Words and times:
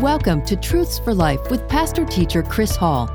Welcome 0.00 0.42
to 0.44 0.54
Truths 0.54 1.00
for 1.00 1.12
Life 1.12 1.50
with 1.50 1.68
pastor 1.68 2.04
teacher 2.04 2.40
Chris 2.44 2.76
Hall. 2.76 3.08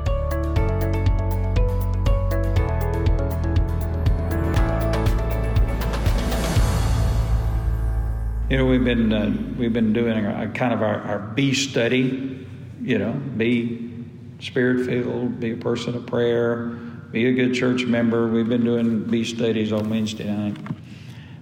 You 8.50 8.58
know, 8.58 8.66
we've 8.66 8.84
been 8.84 9.14
uh, 9.14 9.34
we've 9.56 9.72
been 9.72 9.94
doing 9.94 10.26
a, 10.26 10.50
kind 10.54 10.74
of 10.74 10.82
our, 10.82 11.00
our 11.00 11.20
B 11.20 11.54
study. 11.54 12.46
You 12.82 12.98
know, 12.98 13.12
be 13.12 13.90
spirit 14.40 14.84
filled, 14.84 15.40
be 15.40 15.52
a 15.52 15.56
person 15.56 15.94
of 15.94 16.04
prayer, 16.04 16.66
be 17.10 17.28
a 17.28 17.32
good 17.32 17.54
church 17.54 17.86
member. 17.86 18.28
We've 18.28 18.46
been 18.46 18.64
doing 18.64 19.04
B 19.04 19.24
studies 19.24 19.72
on 19.72 19.88
Wednesday 19.88 20.30
night. 20.30 20.58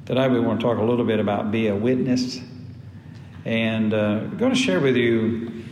Tonight 0.07 0.29
we 0.29 0.39
want 0.39 0.61
to 0.61 0.67
talk 0.67 0.79
a 0.79 0.85
little 0.85 1.05
bit 1.05 1.19
about 1.19 1.51
be 1.51 1.67
a 1.67 1.75
witness, 1.75 2.41
and 3.45 3.93
uh, 3.93 3.97
I'm 3.97 4.37
going 4.37 4.53
to 4.53 4.59
share 4.59 4.81
with 4.81 4.97
you 4.97 5.65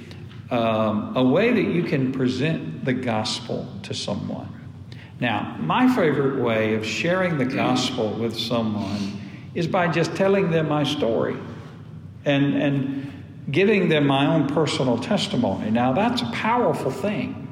um, 0.51 1.17
a 1.17 1.23
way 1.23 1.53
that 1.53 1.73
you 1.73 1.85
can 1.85 2.13
present 2.13 2.85
the 2.85 2.93
gospel 2.93 3.69
to 3.85 3.95
someone. 3.95 4.49
Now, 5.21 5.57
my 5.61 5.95
favorite 5.95 6.43
way 6.43 6.75
of 6.75 6.85
sharing 6.85 7.39
the 7.39 7.45
gospel 7.45 8.11
with 8.11 8.39
someone 8.39 9.21
is 9.55 9.67
by 9.67 9.89
just 9.89 10.17
telling 10.17 10.51
them 10.51 10.69
my 10.69 10.83
story 10.83 11.37
and, 12.25 12.55
and 12.55 13.13
giving 13.51 13.89
them 13.89 14.07
my 14.07 14.27
own 14.27 14.49
personal 14.49 14.99
testimony. 14.99 15.71
Now, 15.71 15.93
that's 15.93 16.23
a 16.23 16.31
powerful 16.33 16.91
thing. 16.91 17.47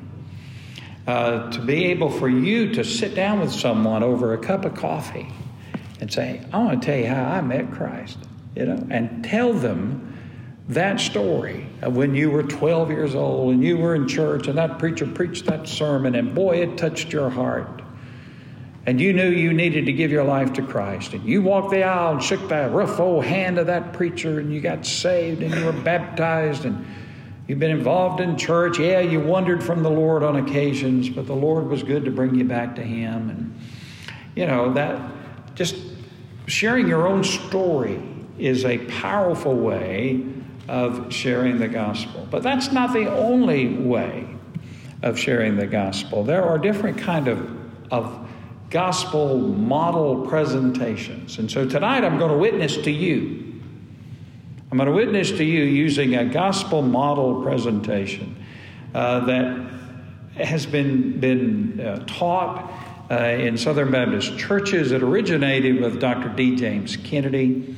Uh, 1.06 1.50
to 1.50 1.60
be 1.62 1.86
able 1.86 2.10
for 2.10 2.28
you 2.28 2.70
to 2.74 2.84
sit 2.84 3.14
down 3.14 3.40
with 3.40 3.50
someone 3.50 4.02
over 4.02 4.34
a 4.34 4.38
cup 4.38 4.66
of 4.66 4.74
coffee 4.74 5.32
and 6.00 6.12
say, 6.12 6.42
I 6.52 6.58
want 6.58 6.82
to 6.82 6.86
tell 6.86 6.98
you 6.98 7.06
how 7.06 7.24
I 7.24 7.40
met 7.40 7.70
Christ, 7.72 8.18
you 8.58 8.66
know, 8.66 8.86
and 8.90 9.24
tell 9.24 9.52
them 9.52 10.04
that 10.68 11.00
story 11.00 11.66
of 11.80 11.96
when 11.96 12.14
you 12.14 12.30
were 12.30 12.42
12 12.42 12.90
years 12.90 13.14
old 13.14 13.54
and 13.54 13.64
you 13.64 13.78
were 13.78 13.94
in 13.94 14.06
church 14.06 14.48
and 14.48 14.58
that 14.58 14.78
preacher 14.78 15.06
preached 15.06 15.46
that 15.46 15.66
sermon 15.66 16.14
and 16.14 16.34
boy, 16.34 16.56
it 16.56 16.76
touched 16.76 17.12
your 17.12 17.30
heart 17.30 17.78
and 18.88 18.98
you 18.98 19.12
knew 19.12 19.28
you 19.28 19.52
needed 19.52 19.84
to 19.84 19.92
give 19.92 20.10
your 20.10 20.24
life 20.24 20.54
to 20.54 20.62
Christ, 20.62 21.12
and 21.12 21.22
you 21.22 21.42
walked 21.42 21.72
the 21.72 21.82
aisle 21.82 22.12
and 22.12 22.22
shook 22.22 22.48
the 22.48 22.70
rough 22.70 22.98
old 22.98 23.22
hand 23.22 23.58
of 23.58 23.66
that 23.66 23.92
preacher, 23.92 24.40
and 24.40 24.50
you 24.50 24.62
got 24.62 24.86
saved, 24.86 25.42
and 25.42 25.54
you 25.54 25.66
were 25.66 25.72
baptized, 25.72 26.64
and 26.64 26.86
you've 27.46 27.58
been 27.58 27.70
involved 27.70 28.22
in 28.22 28.38
church. 28.38 28.78
Yeah, 28.78 29.00
you 29.00 29.20
wandered 29.20 29.62
from 29.62 29.82
the 29.82 29.90
Lord 29.90 30.22
on 30.22 30.36
occasions, 30.36 31.10
but 31.10 31.26
the 31.26 31.34
Lord 31.34 31.68
was 31.68 31.82
good 31.82 32.06
to 32.06 32.10
bring 32.10 32.34
you 32.34 32.44
back 32.44 32.76
to 32.76 32.82
Him. 32.82 33.28
And, 33.28 33.60
you 34.34 34.46
know, 34.46 34.72
that 34.72 34.98
just 35.54 35.76
sharing 36.46 36.88
your 36.88 37.06
own 37.06 37.22
story 37.24 38.00
is 38.38 38.64
a 38.64 38.78
powerful 38.86 39.54
way 39.54 40.24
of 40.68 41.12
sharing 41.12 41.58
the 41.58 41.68
gospel. 41.68 42.26
But 42.30 42.42
that's 42.42 42.72
not 42.72 42.92
the 42.92 43.10
only 43.10 43.74
way 43.74 44.28
of 45.02 45.18
sharing 45.18 45.56
the 45.56 45.66
gospel. 45.66 46.24
There 46.24 46.44
are 46.44 46.58
different 46.58 46.98
kind 46.98 47.28
of, 47.28 47.50
of 47.90 48.28
gospel 48.70 49.38
model 49.38 50.26
presentations. 50.26 51.38
And 51.38 51.50
so 51.50 51.66
tonight 51.66 52.04
I'm 52.04 52.18
going 52.18 52.30
to 52.30 52.38
witness 52.38 52.76
to 52.78 52.90
you. 52.90 53.44
I'm 54.70 54.76
going 54.76 54.88
to 54.88 54.94
witness 54.94 55.30
to 55.30 55.44
you 55.44 55.64
using 55.64 56.14
a 56.14 56.26
gospel 56.26 56.82
model 56.82 57.42
presentation 57.42 58.44
uh, 58.94 59.20
that 59.20 59.70
has 60.34 60.66
been, 60.66 61.18
been 61.18 61.80
uh, 61.80 62.04
taught 62.06 62.70
uh, 63.10 63.14
in 63.14 63.56
Southern 63.56 63.90
Baptist 63.90 64.38
churches. 64.38 64.92
It 64.92 65.02
originated 65.02 65.80
with 65.80 66.00
Dr. 66.00 66.28
D. 66.28 66.54
James 66.54 66.96
Kennedy. 66.98 67.74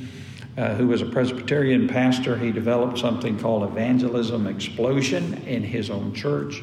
Uh, 0.57 0.75
who 0.75 0.87
was 0.87 1.01
a 1.01 1.05
Presbyterian 1.05 1.87
pastor, 1.87 2.37
he 2.37 2.51
developed 2.51 2.99
something 2.99 3.39
called 3.39 3.63
Evangelism 3.63 4.47
Explosion 4.47 5.41
in 5.47 5.63
his 5.63 5.89
own 5.89 6.13
church. 6.13 6.61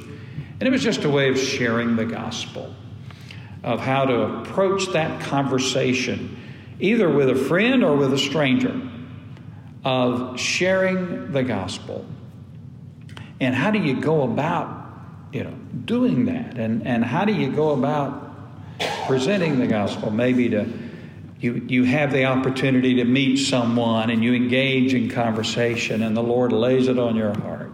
And 0.61 0.63
it 0.63 0.71
was 0.71 0.83
just 0.83 1.05
a 1.05 1.09
way 1.09 1.31
of 1.31 1.39
sharing 1.39 1.97
the 1.97 2.05
gospel 2.05 2.75
of 3.65 3.81
how 3.81 4.05
to 4.05 4.41
approach 4.41 4.93
that 4.93 5.23
conversation, 5.23 6.37
either 6.81 7.09
with 7.09 7.31
a 7.31 7.35
friend 7.35 7.83
or 7.83 7.97
with 7.97 8.13
a 8.13 8.19
stranger, 8.19 8.79
of 9.85 10.39
sharing 10.39 11.33
the 11.33 11.43
gospel. 11.43 12.05
And 13.41 13.55
how 13.55 13.71
do 13.71 13.79
you 13.79 14.01
go 14.01 14.23
about, 14.23 14.91
you 15.33 15.45
know, 15.45 15.55
doing 15.85 16.27
that? 16.27 16.59
And, 16.59 16.87
and 16.87 17.05
how 17.05 17.25
do 17.25 17.33
you 17.33 17.51
go 17.51 17.71
about 17.71 18.35
presenting 19.07 19.59
the 19.59 19.67
gospel? 19.67 20.11
Maybe 20.11 20.51
to 20.51 20.67
you, 21.41 21.55
you 21.69 21.85
have 21.85 22.13
the 22.13 22.25
opportunity 22.25 22.95
to 22.97 23.05
meet 23.05 23.37
someone 23.37 24.11
and 24.11 24.25
you 24.25 24.35
engage 24.35 24.95
in 24.95 25.09
conversation, 25.09 26.03
and 26.03 26.17
the 26.17 26.23
Lord 26.23 26.53
lays 26.53 26.89
it 26.89 26.99
on 26.99 27.17
your 27.17 27.39
heart 27.39 27.71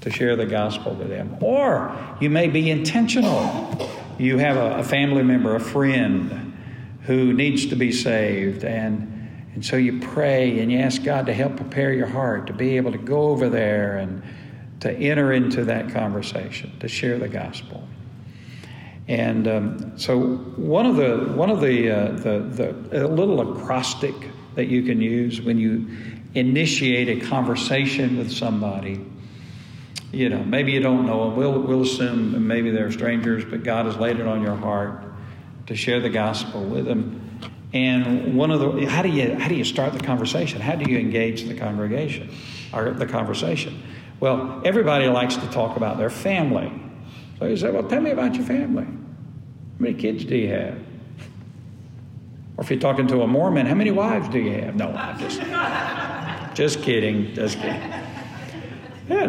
to 0.00 0.10
share 0.10 0.36
the 0.36 0.46
gospel 0.46 0.94
with 0.94 1.08
them. 1.08 1.36
Or 1.40 1.96
you 2.20 2.30
may 2.30 2.48
be 2.48 2.70
intentional 2.70 3.96
you 4.18 4.38
have 4.38 4.56
a, 4.56 4.78
a 4.78 4.82
family 4.82 5.22
member, 5.22 5.54
a 5.54 5.60
friend 5.60 6.56
who 7.02 7.32
needs 7.32 7.66
to 7.66 7.76
be 7.76 7.92
saved, 7.92 8.64
and 8.64 9.12
and 9.54 9.64
so 9.64 9.76
you 9.76 10.00
pray 10.00 10.60
and 10.60 10.70
you 10.70 10.78
ask 10.80 11.02
God 11.02 11.26
to 11.26 11.32
help 11.32 11.56
prepare 11.56 11.90
your 11.90 12.06
heart 12.06 12.46
to 12.48 12.52
be 12.52 12.76
able 12.76 12.92
to 12.92 12.98
go 12.98 13.28
over 13.28 13.48
there 13.48 13.96
and 13.96 14.22
to 14.80 14.92
enter 14.92 15.32
into 15.32 15.64
that 15.64 15.90
conversation, 15.94 16.78
to 16.80 16.88
share 16.88 17.18
the 17.18 17.28
gospel. 17.28 17.82
And 19.08 19.46
um, 19.46 19.98
so 19.98 20.36
one 20.56 20.86
of 20.86 20.96
the 20.96 21.32
one 21.34 21.50
of 21.50 21.60
the 21.60 21.90
uh, 21.90 22.12
the 22.12 22.40
the 22.90 23.06
little 23.06 23.52
acrostic 23.52 24.14
that 24.54 24.66
you 24.66 24.82
can 24.82 25.00
use 25.00 25.40
when 25.40 25.58
you 25.58 25.86
initiate 26.34 27.08
a 27.22 27.26
conversation 27.26 28.18
with 28.18 28.32
somebody 28.32 29.04
you 30.12 30.28
know, 30.28 30.42
maybe 30.44 30.72
you 30.72 30.80
don't 30.80 31.06
know 31.06 31.28
them. 31.28 31.36
We'll, 31.36 31.60
we'll 31.60 31.82
assume 31.82 32.46
maybe 32.46 32.70
they're 32.70 32.92
strangers, 32.92 33.44
but 33.44 33.62
God 33.62 33.86
has 33.86 33.96
laid 33.96 34.18
it 34.18 34.26
on 34.26 34.42
your 34.42 34.54
heart 34.54 35.04
to 35.66 35.76
share 35.76 36.00
the 36.00 36.08
gospel 36.08 36.64
with 36.64 36.86
them. 36.86 37.22
And 37.72 38.36
one 38.36 38.50
of 38.50 38.60
the 38.60 38.86
how 38.86 39.02
do 39.02 39.10
you 39.10 39.34
how 39.34 39.48
do 39.48 39.54
you 39.54 39.64
start 39.64 39.92
the 39.92 40.00
conversation? 40.00 40.60
How 40.60 40.76
do 40.76 40.90
you 40.90 40.98
engage 40.98 41.42
the 41.42 41.54
congregation 41.54 42.30
or 42.72 42.92
the 42.92 43.06
conversation? 43.06 43.82
Well, 44.20 44.62
everybody 44.64 45.08
likes 45.08 45.36
to 45.36 45.46
talk 45.50 45.76
about 45.76 45.98
their 45.98 46.08
family. 46.08 46.72
So 47.38 47.46
you 47.46 47.56
say, 47.56 47.70
"Well, 47.70 47.84
tell 47.84 48.00
me 48.00 48.10
about 48.10 48.34
your 48.34 48.44
family. 48.44 48.84
How 48.84 48.92
many 49.78 49.94
kids 49.94 50.24
do 50.24 50.36
you 50.36 50.48
have?" 50.48 50.78
Or 52.56 52.64
if 52.64 52.70
you're 52.70 52.80
talking 52.80 53.06
to 53.08 53.22
a 53.22 53.26
Mormon, 53.26 53.66
how 53.66 53.74
many 53.74 53.90
wives 53.90 54.28
do 54.28 54.38
you 54.38 54.52
have? 54.52 54.76
No, 54.76 54.88
I'm 54.88 55.18
just 55.18 55.40
just 56.54 56.82
kidding, 56.82 57.34
just 57.34 57.58
kidding. 57.58 57.92
Yeah, 59.08 59.26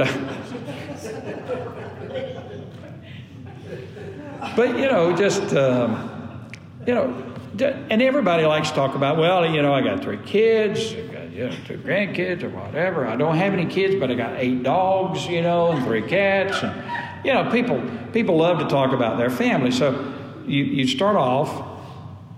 but 4.56 4.70
you 4.78 4.86
know, 4.86 5.16
just 5.16 5.54
um, 5.56 6.50
you 6.86 6.96
know, 6.96 7.24
and 7.60 8.02
everybody 8.02 8.46
likes 8.46 8.70
to 8.70 8.76
talk 8.76 8.96
about. 8.96 9.18
Well, 9.18 9.46
you 9.46 9.62
know, 9.62 9.74
I 9.74 9.82
got 9.82 10.02
three 10.02 10.18
kids, 10.18 10.94
I 10.94 11.02
got 11.08 11.30
you 11.32 11.50
know, 11.50 11.56
two 11.66 11.78
grandkids, 11.78 12.44
or 12.44 12.50
whatever. 12.50 13.06
I 13.06 13.16
don't 13.16 13.36
have 13.36 13.54
any 13.54 13.66
kids, 13.66 13.96
but 14.00 14.10
I 14.10 14.16
got 14.16 14.38
eight 14.38 14.64
dogs, 14.64 15.28
you 15.28 15.42
know, 15.42 15.72
and 15.72 15.84
three 15.86 16.02
cats. 16.02 16.64
And 16.64 16.82
you 17.24 17.34
know, 17.34 17.50
people 17.52 17.82
people 18.14 18.38
love 18.38 18.60
to 18.60 18.68
talk 18.68 18.94
about 18.94 19.18
their 19.18 19.30
family. 19.30 19.72
So 19.72 20.14
you 20.46 20.64
you 20.64 20.88
start 20.88 21.16
off, 21.16 21.80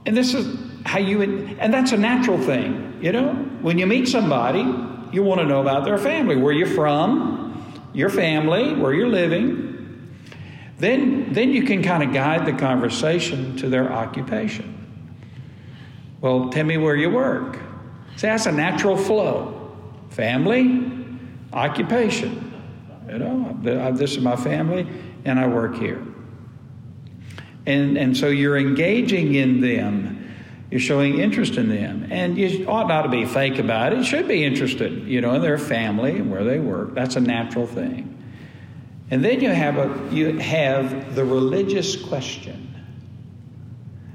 and 0.05 0.15
this 0.15 0.33
is 0.33 0.57
how 0.85 0.99
you 0.99 1.21
and 1.21 1.73
that's 1.73 1.91
a 1.91 1.97
natural 1.97 2.39
thing, 2.39 2.99
you 3.01 3.11
know. 3.11 3.33
When 3.61 3.77
you 3.77 3.87
meet 3.87 4.07
somebody, 4.07 4.61
you 5.11 5.23
want 5.23 5.41
to 5.41 5.45
know 5.45 5.61
about 5.61 5.85
their 5.85 5.97
family, 5.97 6.35
where 6.35 6.53
you're 6.53 6.67
from, 6.67 7.81
your 7.93 8.09
family, 8.09 8.73
where 8.73 8.93
you're 8.93 9.09
living 9.09 9.69
then, 10.79 11.33
then 11.33 11.51
you 11.51 11.63
can 11.63 11.83
kind 11.83 12.03
of 12.03 12.13
guide 12.13 12.45
the 12.45 12.53
conversation 12.53 13.57
to 13.57 13.67
their 13.69 13.91
occupation. 13.91 14.75
Well, 16.21 16.49
tell 16.49 16.65
me 16.65 16.77
where 16.77 16.95
you 16.95 17.09
work. 17.09 17.59
See, 18.15 18.27
that's 18.27 18.45
a 18.45 18.51
natural 18.51 18.95
flow. 18.95 19.75
Family, 20.09 20.89
occupation. 21.51 22.48
You 23.09 23.15
uh, 23.15 23.17
know, 23.17 23.91
this 23.91 24.11
is 24.11 24.19
my 24.19 24.35
family, 24.35 24.87
and 25.25 25.39
I 25.39 25.47
work 25.47 25.75
here. 25.75 26.01
And, 27.65 27.97
and 27.97 28.15
so 28.15 28.27
you're 28.27 28.57
engaging 28.57 29.35
in 29.35 29.61
them. 29.61 30.15
You're 30.71 30.79
showing 30.79 31.19
interest 31.19 31.55
in 31.55 31.69
them. 31.69 32.07
And 32.11 32.37
you 32.37 32.67
ought 32.67 32.87
not 32.87 33.01
to 33.01 33.09
be 33.09 33.25
fake 33.25 33.57
about 33.57 33.93
it. 33.93 33.97
You 33.97 34.03
should 34.03 34.27
be 34.27 34.43
interested, 34.43 35.07
you 35.07 35.21
know, 35.21 35.33
in 35.33 35.41
their 35.41 35.57
family 35.57 36.17
and 36.17 36.31
where 36.31 36.43
they 36.43 36.59
work. 36.59 36.93
That's 36.93 37.15
a 37.15 37.19
natural 37.21 37.65
thing. 37.65 38.15
And 39.11 39.25
then 39.25 39.41
you 39.41 39.49
have, 39.49 39.77
a, 39.77 40.15
you 40.15 40.37
have 40.37 41.15
the 41.15 41.25
religious 41.25 41.95
question. 41.95 42.67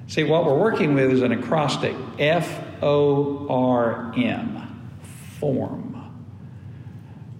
See, 0.06 0.22
what 0.22 0.44
we're 0.44 0.58
working 0.58 0.94
with 0.94 1.10
is 1.10 1.22
an 1.22 1.32
acrostic 1.32 1.96
F 2.20 2.60
O 2.82 3.48
R 3.48 4.12
M, 4.16 5.00
form, 5.40 5.83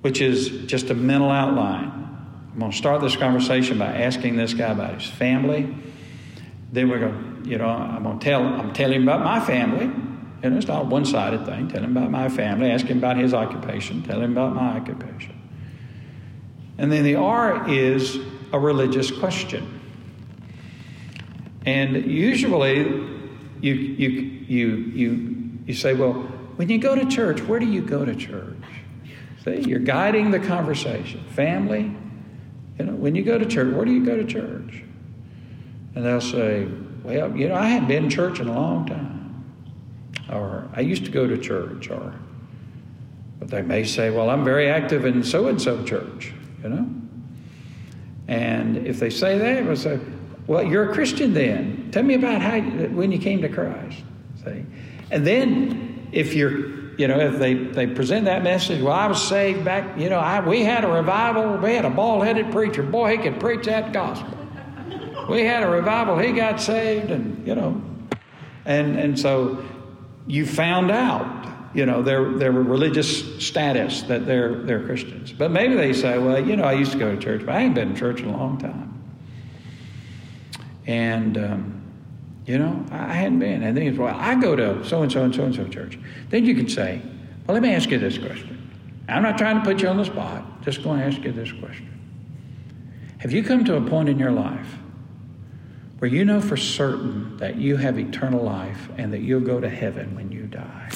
which 0.04 0.20
is 0.20 0.50
just 0.66 0.90
a 0.90 0.94
mental 0.94 1.30
outline. 1.30 1.90
I'm 2.52 2.58
going 2.58 2.70
to 2.70 2.76
start 2.76 3.00
this 3.00 3.16
conversation 3.16 3.78
by 3.78 3.86
asking 3.86 4.36
this 4.36 4.52
guy 4.52 4.70
about 4.70 5.00
his 5.00 5.10
family. 5.10 5.74
Then 6.70 6.90
we're 6.90 6.98
going 6.98 7.42
to, 7.42 7.48
you 7.48 7.56
know, 7.56 7.66
I'm 7.66 8.02
going 8.02 8.18
to 8.18 8.22
tell, 8.22 8.42
I'm 8.42 8.74
telling 8.74 8.96
him 8.96 9.04
about 9.04 9.24
my 9.24 9.40
family. 9.40 9.86
And 10.42 10.58
it's 10.58 10.66
not 10.66 10.82
a 10.82 10.84
one 10.84 11.06
sided 11.06 11.46
thing. 11.46 11.68
Tell 11.68 11.82
him 11.82 11.96
about 11.96 12.10
my 12.10 12.28
family, 12.28 12.70
ask 12.70 12.84
him 12.84 12.98
about 12.98 13.16
his 13.16 13.32
occupation, 13.32 14.02
tell 14.02 14.20
him 14.20 14.32
about 14.32 14.54
my 14.54 14.76
occupation. 14.76 15.40
And 16.76 16.92
then 16.92 17.02
the 17.02 17.14
R 17.14 17.66
is 17.66 18.18
a 18.52 18.58
religious 18.58 19.10
question. 19.10 19.80
And 21.64 22.04
usually 22.04 22.76
you, 23.62 23.72
you, 23.72 24.08
you, 24.48 24.68
you, 24.76 25.58
you 25.64 25.72
say, 25.72 25.94
well, 25.94 26.12
when 26.56 26.68
you 26.68 26.76
go 26.76 26.94
to 26.94 27.06
church, 27.06 27.40
where 27.40 27.58
do 27.58 27.64
you 27.64 27.80
go 27.80 28.04
to 28.04 28.14
church? 28.14 28.54
See, 29.44 29.60
you're 29.60 29.78
guiding 29.78 30.30
the 30.30 30.40
conversation. 30.40 31.22
Family, 31.30 31.94
you 32.78 32.84
know, 32.86 32.94
when 32.94 33.14
you 33.14 33.22
go 33.22 33.38
to 33.38 33.44
church, 33.44 33.74
where 33.74 33.84
do 33.84 33.92
you 33.92 34.04
go 34.04 34.16
to 34.16 34.24
church? 34.24 34.82
And 35.94 36.04
they'll 36.04 36.20
say, 36.20 36.66
well, 37.02 37.36
you 37.36 37.48
know, 37.48 37.54
I 37.54 37.66
haven't 37.66 37.88
been 37.88 38.04
in 38.04 38.10
church 38.10 38.40
in 38.40 38.48
a 38.48 38.54
long 38.54 38.86
time. 38.86 39.44
Or 40.32 40.68
I 40.72 40.80
used 40.80 41.04
to 41.04 41.10
go 41.10 41.26
to 41.26 41.36
church. 41.36 41.90
Or, 41.90 42.14
but 43.38 43.48
they 43.48 43.62
may 43.62 43.84
say, 43.84 44.10
well, 44.10 44.30
I'm 44.30 44.44
very 44.44 44.68
active 44.68 45.04
in 45.04 45.22
so 45.22 45.48
and 45.48 45.60
so 45.60 45.84
church, 45.84 46.32
you 46.62 46.70
know? 46.70 46.88
And 48.26 48.86
if 48.86 48.98
they 48.98 49.10
say 49.10 49.36
that, 49.38 49.66
we'll 49.66 49.76
say, 49.76 50.00
well, 50.46 50.62
you're 50.62 50.90
a 50.90 50.94
Christian 50.94 51.34
then. 51.34 51.90
Tell 51.92 52.02
me 52.02 52.14
about 52.14 52.40
how 52.40 52.58
when 52.60 53.12
you 53.12 53.18
came 53.18 53.42
to 53.42 53.48
Christ. 53.48 54.02
See? 54.42 54.64
And 55.10 55.26
then 55.26 56.08
if 56.12 56.34
you're, 56.34 56.83
you 56.98 57.08
know, 57.08 57.18
if 57.18 57.38
they, 57.38 57.54
they 57.54 57.86
present 57.86 58.26
that 58.26 58.42
message, 58.42 58.82
well, 58.82 58.92
I 58.92 59.06
was 59.06 59.22
saved 59.26 59.64
back, 59.64 59.98
you 59.98 60.08
know, 60.08 60.18
I, 60.18 60.46
we 60.46 60.62
had 60.62 60.84
a 60.84 60.88
revival. 60.88 61.56
We 61.58 61.74
had 61.74 61.84
a 61.84 61.90
bald 61.90 62.24
headed 62.24 62.50
preacher. 62.52 62.82
Boy, 62.82 63.16
he 63.16 63.22
could 63.22 63.40
preach 63.40 63.66
that 63.66 63.92
gospel. 63.92 64.38
We 65.28 65.44
had 65.44 65.62
a 65.62 65.68
revival. 65.68 66.18
He 66.18 66.32
got 66.32 66.60
saved, 66.60 67.10
and, 67.10 67.46
you 67.46 67.54
know, 67.54 67.82
and, 68.64 68.98
and 68.98 69.18
so 69.18 69.64
you 70.26 70.46
found 70.46 70.90
out, 70.90 71.48
you 71.74 71.86
know, 71.86 72.02
their, 72.02 72.32
their 72.38 72.52
religious 72.52 73.44
status 73.44 74.02
that 74.02 74.26
they're, 74.26 74.62
they're 74.62 74.84
Christians. 74.84 75.32
But 75.32 75.50
maybe 75.50 75.74
they 75.74 75.92
say, 75.92 76.18
well, 76.18 76.38
you 76.44 76.56
know, 76.56 76.64
I 76.64 76.74
used 76.74 76.92
to 76.92 76.98
go 76.98 77.14
to 77.14 77.20
church, 77.20 77.44
but 77.44 77.54
I 77.54 77.60
ain't 77.60 77.74
been 77.74 77.90
in 77.90 77.96
church 77.96 78.20
in 78.20 78.28
a 78.28 78.36
long 78.36 78.58
time. 78.58 79.02
And, 80.86 81.38
um, 81.38 81.73
you 82.46 82.58
know, 82.58 82.84
I 82.90 83.14
hadn't 83.14 83.38
been. 83.38 83.62
And 83.62 83.76
then, 83.76 83.96
well, 83.96 84.14
I 84.14 84.34
go 84.34 84.54
to 84.54 84.84
so 84.84 85.02
and 85.02 85.10
so 85.10 85.24
and 85.24 85.34
so 85.34 85.44
and 85.44 85.54
so 85.54 85.66
church. 85.68 85.98
Then 86.28 86.44
you 86.44 86.54
can 86.54 86.68
say, 86.68 87.00
well, 87.46 87.54
let 87.54 87.62
me 87.62 87.74
ask 87.74 87.90
you 87.90 87.98
this 87.98 88.18
question. 88.18 88.60
I'm 89.08 89.22
not 89.22 89.38
trying 89.38 89.58
to 89.58 89.64
put 89.64 89.80
you 89.82 89.88
on 89.88 89.96
the 89.96 90.04
spot, 90.04 90.62
just 90.62 90.82
going 90.82 91.00
to 91.00 91.06
ask 91.06 91.22
you 91.22 91.32
this 91.32 91.52
question. 91.52 91.90
Have 93.18 93.32
you 93.32 93.42
come 93.42 93.64
to 93.64 93.76
a 93.76 93.80
point 93.80 94.08
in 94.08 94.18
your 94.18 94.32
life 94.32 94.78
where 95.98 96.10
you 96.10 96.24
know 96.24 96.40
for 96.40 96.56
certain 96.56 97.36
that 97.38 97.56
you 97.56 97.76
have 97.76 97.98
eternal 97.98 98.42
life 98.42 98.88
and 98.98 99.12
that 99.12 99.20
you'll 99.20 99.40
go 99.40 99.60
to 99.60 99.68
heaven 99.68 100.14
when 100.14 100.30
you 100.30 100.42
die? 100.42 100.90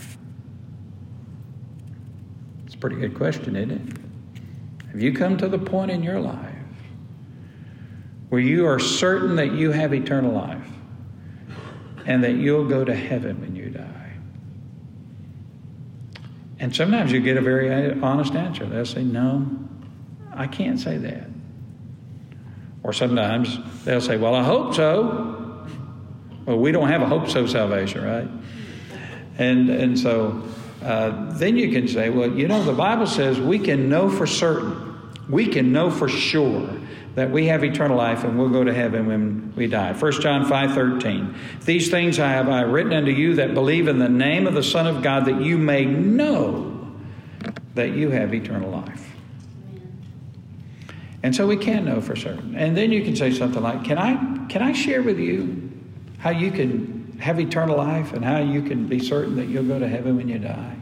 It's 2.67 2.75
a 2.75 2.79
pretty 2.79 2.97
good 2.97 3.15
question, 3.15 3.57
isn't 3.57 3.71
it? 3.71 4.89
Have 4.93 5.01
you 5.01 5.13
come 5.13 5.39
to 5.39 5.49
the 5.49 5.59
point 5.59 5.91
in 5.91 6.03
your 6.03 6.21
life 6.21 6.55
where 8.29 8.41
you 8.41 8.67
are 8.67 8.79
certain 8.79 9.37
that 9.37 9.53
you 9.53 9.71
have 9.71 9.95
eternal 9.95 10.33
life 10.33 10.69
and 12.09 12.25
that 12.25 12.37
you'll 12.37 12.65
go 12.65 12.85
to 12.85 12.95
heaven 12.95 13.39
when 13.39 13.55
you 13.55 13.69
die? 13.69 14.13
And 16.59 16.75
sometimes 16.75 17.13
you 17.13 17.21
get 17.21 17.37
a 17.37 17.43
very 17.43 18.01
honest 18.01 18.35
answer. 18.35 18.65
They'll 18.65 18.87
say, 18.87 19.05
No, 19.05 19.47
I 20.33 20.47
can't 20.47 20.81
say 20.81 20.97
that. 20.97 21.29
Or 22.83 22.95
sometimes 22.95 23.59
they'll 23.85 24.01
say, 24.01 24.17
Well, 24.17 24.35
I 24.35 24.43
hope 24.43 24.75
so. 24.75 25.67
Well, 26.47 26.59
we 26.59 26.73
don't 26.73 26.89
have 26.89 27.03
a 27.03 27.07
hope 27.07 27.29
so 27.29 27.47
salvation, 27.47 28.03
right? 28.03 28.29
And, 29.37 29.69
and 29.69 29.99
so 29.99 30.43
uh, 30.83 31.31
then 31.35 31.59
you 31.59 31.71
can 31.71 31.87
say, 31.87 32.09
Well, 32.09 32.33
you 32.33 32.49
know, 32.49 32.65
the 32.65 32.73
Bible 32.73 33.07
says 33.07 33.39
we 33.39 33.59
can 33.59 33.91
know 33.91 34.09
for 34.09 34.27
certain, 34.27 35.13
we 35.29 35.47
can 35.47 35.73
know 35.73 35.91
for 35.91 36.09
sure 36.09 36.71
that 37.19 37.31
we 37.31 37.47
have 37.47 37.65
eternal 37.65 37.97
life 37.97 38.23
and 38.23 38.39
we'll 38.39 38.49
go 38.49 38.63
to 38.63 38.73
heaven 38.73 39.07
when 39.07 39.53
we 39.57 39.67
die. 39.67 39.93
1 39.93 40.13
John 40.21 40.47
5 40.47 40.73
13. 40.73 41.35
These 41.65 41.91
things 41.91 42.19
I 42.21 42.29
have 42.29 42.49
I 42.49 42.63
written 42.63 42.93
unto 42.93 43.11
you 43.11 43.35
that 43.35 43.55
believe 43.55 43.89
in 43.89 43.99
the 43.99 44.09
name 44.09 44.47
of 44.47 44.55
the 44.55 44.63
Son 44.63 44.87
of 44.87 45.03
God, 45.03 45.25
that 45.25 45.41
you 45.41 45.59
may 45.59 45.85
know 45.85 46.97
that 47.75 47.91
you 47.91 48.11
have 48.11 48.33
eternal 48.33 48.71
life. 48.71 49.17
And 51.23 51.35
so 51.35 51.47
we 51.47 51.57
can 51.57 51.85
know 51.85 52.01
for 52.01 52.15
certain. 52.15 52.55
And 52.55 52.77
then 52.77 52.93
you 52.93 53.03
can 53.03 53.17
say 53.17 53.33
something 53.33 53.63
like, 53.63 53.85
Can 53.85 53.99
I 53.99 54.47
can 54.47 54.63
I 54.63 54.73
share 54.73 55.03
with 55.03 55.19
you 55.19 55.71
how 56.19 56.31
you 56.31 56.51
can 56.51 57.19
have 57.21 57.41
eternal 57.41 57.77
life 57.77 58.13
and 58.13 58.25
how 58.25 58.39
you 58.39 58.63
can 58.63 58.87
be 58.87 59.01
certain 59.01 59.35
that 59.37 59.47
you'll 59.47 59.65
go 59.65 59.79
to 59.79 59.89
heaven 59.89 60.17
when 60.17 60.29
you 60.29 60.39
die? 60.39 60.77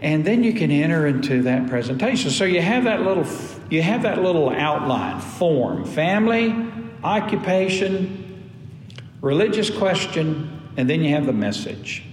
And 0.00 0.24
then 0.24 0.44
you 0.44 0.52
can 0.52 0.70
enter 0.70 1.06
into 1.06 1.42
that 1.42 1.68
presentation. 1.68 2.30
So 2.30 2.44
you 2.44 2.60
have 2.60 2.84
that 2.84 3.02
little 3.02 3.26
you 3.70 3.82
have 3.82 4.02
that 4.02 4.22
little 4.22 4.48
outline, 4.50 5.20
form, 5.20 5.84
family, 5.84 6.54
occupation, 7.04 8.50
religious 9.20 9.70
question, 9.70 10.70
and 10.76 10.88
then 10.88 11.02
you 11.02 11.10
have 11.10 11.26
the 11.26 11.32
message. 11.32 12.04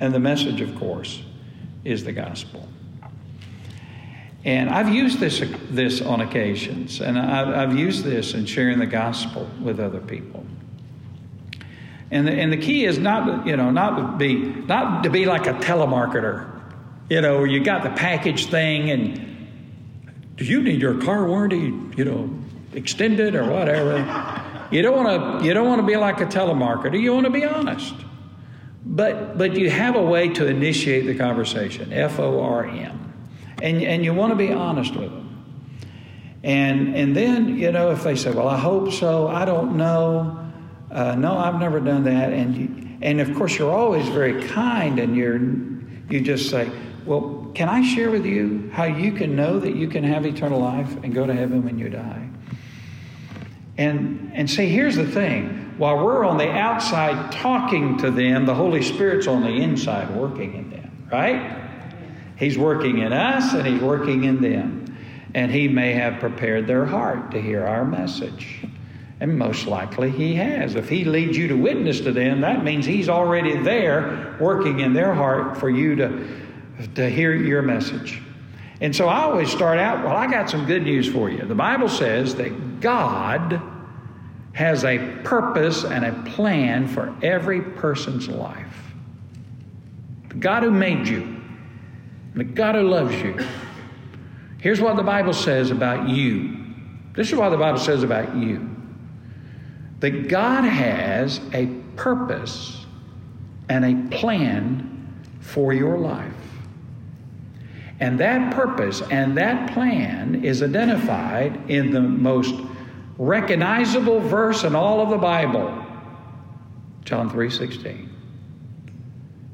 And 0.00 0.12
the 0.14 0.18
message, 0.18 0.60
of 0.60 0.76
course, 0.78 1.22
is 1.84 2.04
the 2.04 2.12
gospel. 2.12 2.66
And 4.44 4.70
I've 4.70 4.88
used 4.88 5.20
this, 5.20 5.42
this 5.70 6.00
on 6.00 6.22
occasions, 6.22 7.00
and 7.00 7.18
I've, 7.18 7.48
I've 7.48 7.78
used 7.78 8.04
this 8.04 8.32
in 8.32 8.46
sharing 8.46 8.78
the 8.78 8.86
gospel 8.86 9.48
with 9.60 9.78
other 9.78 10.00
people. 10.00 10.44
And 12.10 12.26
the, 12.26 12.32
and 12.32 12.52
the 12.52 12.56
key 12.56 12.86
is 12.86 12.98
not, 12.98 13.46
you 13.46 13.56
know, 13.56 13.70
not 13.70 13.96
to 13.96 14.16
be, 14.16 14.36
not 14.36 15.04
to 15.04 15.10
be 15.10 15.26
like 15.26 15.46
a 15.46 15.52
telemarketer, 15.52 16.59
you 17.10 17.20
know, 17.20 17.44
you 17.44 17.62
got 17.62 17.82
the 17.82 17.90
package 17.90 18.46
thing 18.46 18.90
and 18.90 20.36
do 20.36 20.44
you 20.44 20.62
need 20.62 20.80
your 20.80 20.98
car 21.02 21.26
warranty, 21.26 21.74
you 21.96 22.04
know, 22.04 22.30
extended 22.72 23.34
or 23.34 23.50
whatever? 23.50 23.98
You 24.70 24.80
don't 24.80 24.96
want 24.96 25.40
to, 25.40 25.46
you 25.46 25.52
don't 25.52 25.66
want 25.66 25.80
to 25.80 25.86
be 25.86 25.96
like 25.96 26.20
a 26.20 26.26
telemarketer. 26.26 26.98
You 26.98 27.12
want 27.12 27.26
to 27.26 27.32
be 27.32 27.44
honest. 27.44 27.94
But, 28.86 29.36
but 29.36 29.58
you 29.58 29.68
have 29.68 29.96
a 29.96 30.02
way 30.02 30.28
to 30.28 30.46
initiate 30.46 31.06
the 31.06 31.14
conversation, 31.14 31.92
F 31.92 32.18
O 32.18 32.40
R 32.40 32.64
M 32.64 33.12
and, 33.60 33.82
and 33.82 34.04
you 34.04 34.14
want 34.14 34.30
to 34.30 34.36
be 34.36 34.52
honest 34.52 34.94
with 34.94 35.10
them. 35.10 35.26
And, 36.42 36.96
and 36.96 37.14
then, 37.14 37.58
you 37.58 37.72
know, 37.72 37.90
if 37.90 38.02
they 38.04 38.16
say, 38.16 38.30
well, 38.30 38.48
I 38.48 38.56
hope 38.56 38.92
so, 38.92 39.28
I 39.28 39.44
don't 39.44 39.76
know, 39.76 40.50
uh, 40.90 41.14
no, 41.16 41.36
I've 41.36 41.60
never 41.60 41.80
done 41.80 42.04
that. 42.04 42.32
And, 42.32 42.56
you, 42.56 42.98
and 43.02 43.20
of 43.20 43.34
course, 43.34 43.58
you're 43.58 43.70
always 43.70 44.08
very 44.08 44.42
kind 44.48 44.98
and 44.98 45.14
you're, 45.14 45.38
you 46.08 46.20
just 46.22 46.48
say, 46.48 46.70
well, 47.04 47.50
can 47.54 47.68
I 47.68 47.82
share 47.82 48.10
with 48.10 48.26
you 48.26 48.70
how 48.72 48.84
you 48.84 49.12
can 49.12 49.36
know 49.36 49.58
that 49.58 49.74
you 49.74 49.88
can 49.88 50.04
have 50.04 50.26
eternal 50.26 50.60
life 50.60 50.92
and 51.02 51.14
go 51.14 51.26
to 51.26 51.34
heaven 51.34 51.64
when 51.64 51.78
you 51.78 51.88
die? 51.88 52.28
And, 53.78 54.32
and 54.34 54.50
see, 54.50 54.68
here's 54.68 54.96
the 54.96 55.06
thing 55.06 55.74
while 55.78 56.04
we're 56.04 56.26
on 56.26 56.36
the 56.36 56.50
outside 56.50 57.32
talking 57.32 57.96
to 57.98 58.10
them, 58.10 58.44
the 58.44 58.54
Holy 58.54 58.82
Spirit's 58.82 59.26
on 59.26 59.42
the 59.42 59.48
inside 59.48 60.14
working 60.14 60.54
in 60.54 60.68
them, 60.68 61.08
right? 61.10 61.70
He's 62.36 62.58
working 62.58 62.98
in 62.98 63.12
us 63.12 63.54
and 63.54 63.66
He's 63.66 63.80
working 63.80 64.24
in 64.24 64.42
them. 64.42 64.96
And 65.34 65.50
He 65.52 65.68
may 65.68 65.92
have 65.92 66.20
prepared 66.20 66.66
their 66.66 66.84
heart 66.84 67.30
to 67.30 67.40
hear 67.40 67.66
our 67.66 67.84
message. 67.84 68.66
And 69.20 69.38
most 69.38 69.66
likely 69.66 70.10
He 70.10 70.34
has. 70.34 70.74
If 70.74 70.88
He 70.88 71.04
leads 71.04 71.36
you 71.36 71.48
to 71.48 71.54
witness 71.54 72.00
to 72.00 72.12
them, 72.12 72.40
that 72.40 72.64
means 72.64 72.84
He's 72.84 73.08
already 73.08 73.56
there 73.62 74.36
working 74.40 74.80
in 74.80 74.92
their 74.92 75.14
heart 75.14 75.58
for 75.58 75.70
you 75.70 75.96
to, 75.96 76.26
to 76.94 77.08
hear 77.08 77.34
your 77.34 77.62
message. 77.62 78.22
And 78.80 78.94
so 78.94 79.08
I 79.08 79.22
always 79.22 79.50
start 79.50 79.78
out, 79.78 80.04
well, 80.04 80.16
I 80.16 80.26
got 80.26 80.48
some 80.48 80.64
good 80.66 80.82
news 80.82 81.08
for 81.08 81.30
you. 81.30 81.44
The 81.44 81.54
Bible 81.54 81.88
says 81.88 82.34
that 82.36 82.80
God 82.80 83.60
has 84.52 84.84
a 84.84 84.98
purpose 85.22 85.84
and 85.84 86.04
a 86.04 86.12
plan 86.32 86.88
for 86.88 87.14
every 87.22 87.60
person's 87.60 88.28
life. 88.28 88.74
The 90.28 90.36
God 90.36 90.62
who 90.62 90.70
made 90.70 91.06
you, 91.06 91.42
the 92.34 92.44
God 92.44 92.74
who 92.74 92.82
loves 92.82 93.14
you. 93.14 93.38
Here's 94.58 94.80
what 94.80 94.96
the 94.96 95.02
Bible 95.02 95.32
says 95.32 95.70
about 95.70 96.08
you. 96.08 96.56
This 97.14 97.28
is 97.28 97.34
what 97.34 97.50
the 97.50 97.56
Bible 97.56 97.78
says 97.78 98.02
about 98.02 98.34
you 98.36 98.70
that 100.00 100.28
God 100.28 100.64
has 100.64 101.40
a 101.52 101.66
purpose 101.96 102.86
and 103.68 103.84
a 103.84 104.16
plan 104.16 105.22
for 105.40 105.72
your 105.72 105.98
life. 105.98 106.32
And 108.00 108.18
that 108.18 108.54
purpose 108.54 109.02
and 109.10 109.36
that 109.36 109.72
plan 109.72 110.42
is 110.42 110.62
identified 110.62 111.70
in 111.70 111.90
the 111.90 112.00
most 112.00 112.54
recognizable 113.18 114.20
verse 114.20 114.64
in 114.64 114.74
all 114.74 115.02
of 115.02 115.10
the 115.10 115.18
Bible. 115.18 115.70
John 117.04 117.28
3:16. 117.28 118.08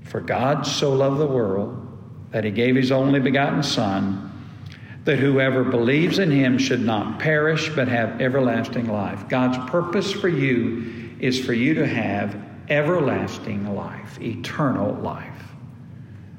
For 0.05 0.21
God 0.21 0.65
so 0.65 0.93
loved 0.93 1.19
the 1.19 1.27
world 1.27 1.77
that 2.31 2.45
he 2.45 2.53
gave 2.53 2.77
his 2.77 2.93
only 2.93 3.19
begotten 3.19 3.65
Son, 3.65 4.31
that 5.05 5.19
whoever 5.19 5.65
believes 5.65 6.21
in 6.21 6.31
him 6.31 6.59
should 6.59 6.85
not 6.85 7.19
perish 7.19 7.69
but 7.75 7.89
have 7.89 8.21
everlasting 8.21 8.89
life. 8.89 9.29
God's 9.29 9.59
purpose 9.71 10.13
for 10.13 10.29
you 10.29 10.85
is 11.19 11.45
for 11.45 11.53
you 11.53 11.75
to 11.75 11.87
have 11.87 12.37
everlasting 12.69 13.75
life, 13.75 14.21
eternal 14.21 14.93
life. 14.95 15.55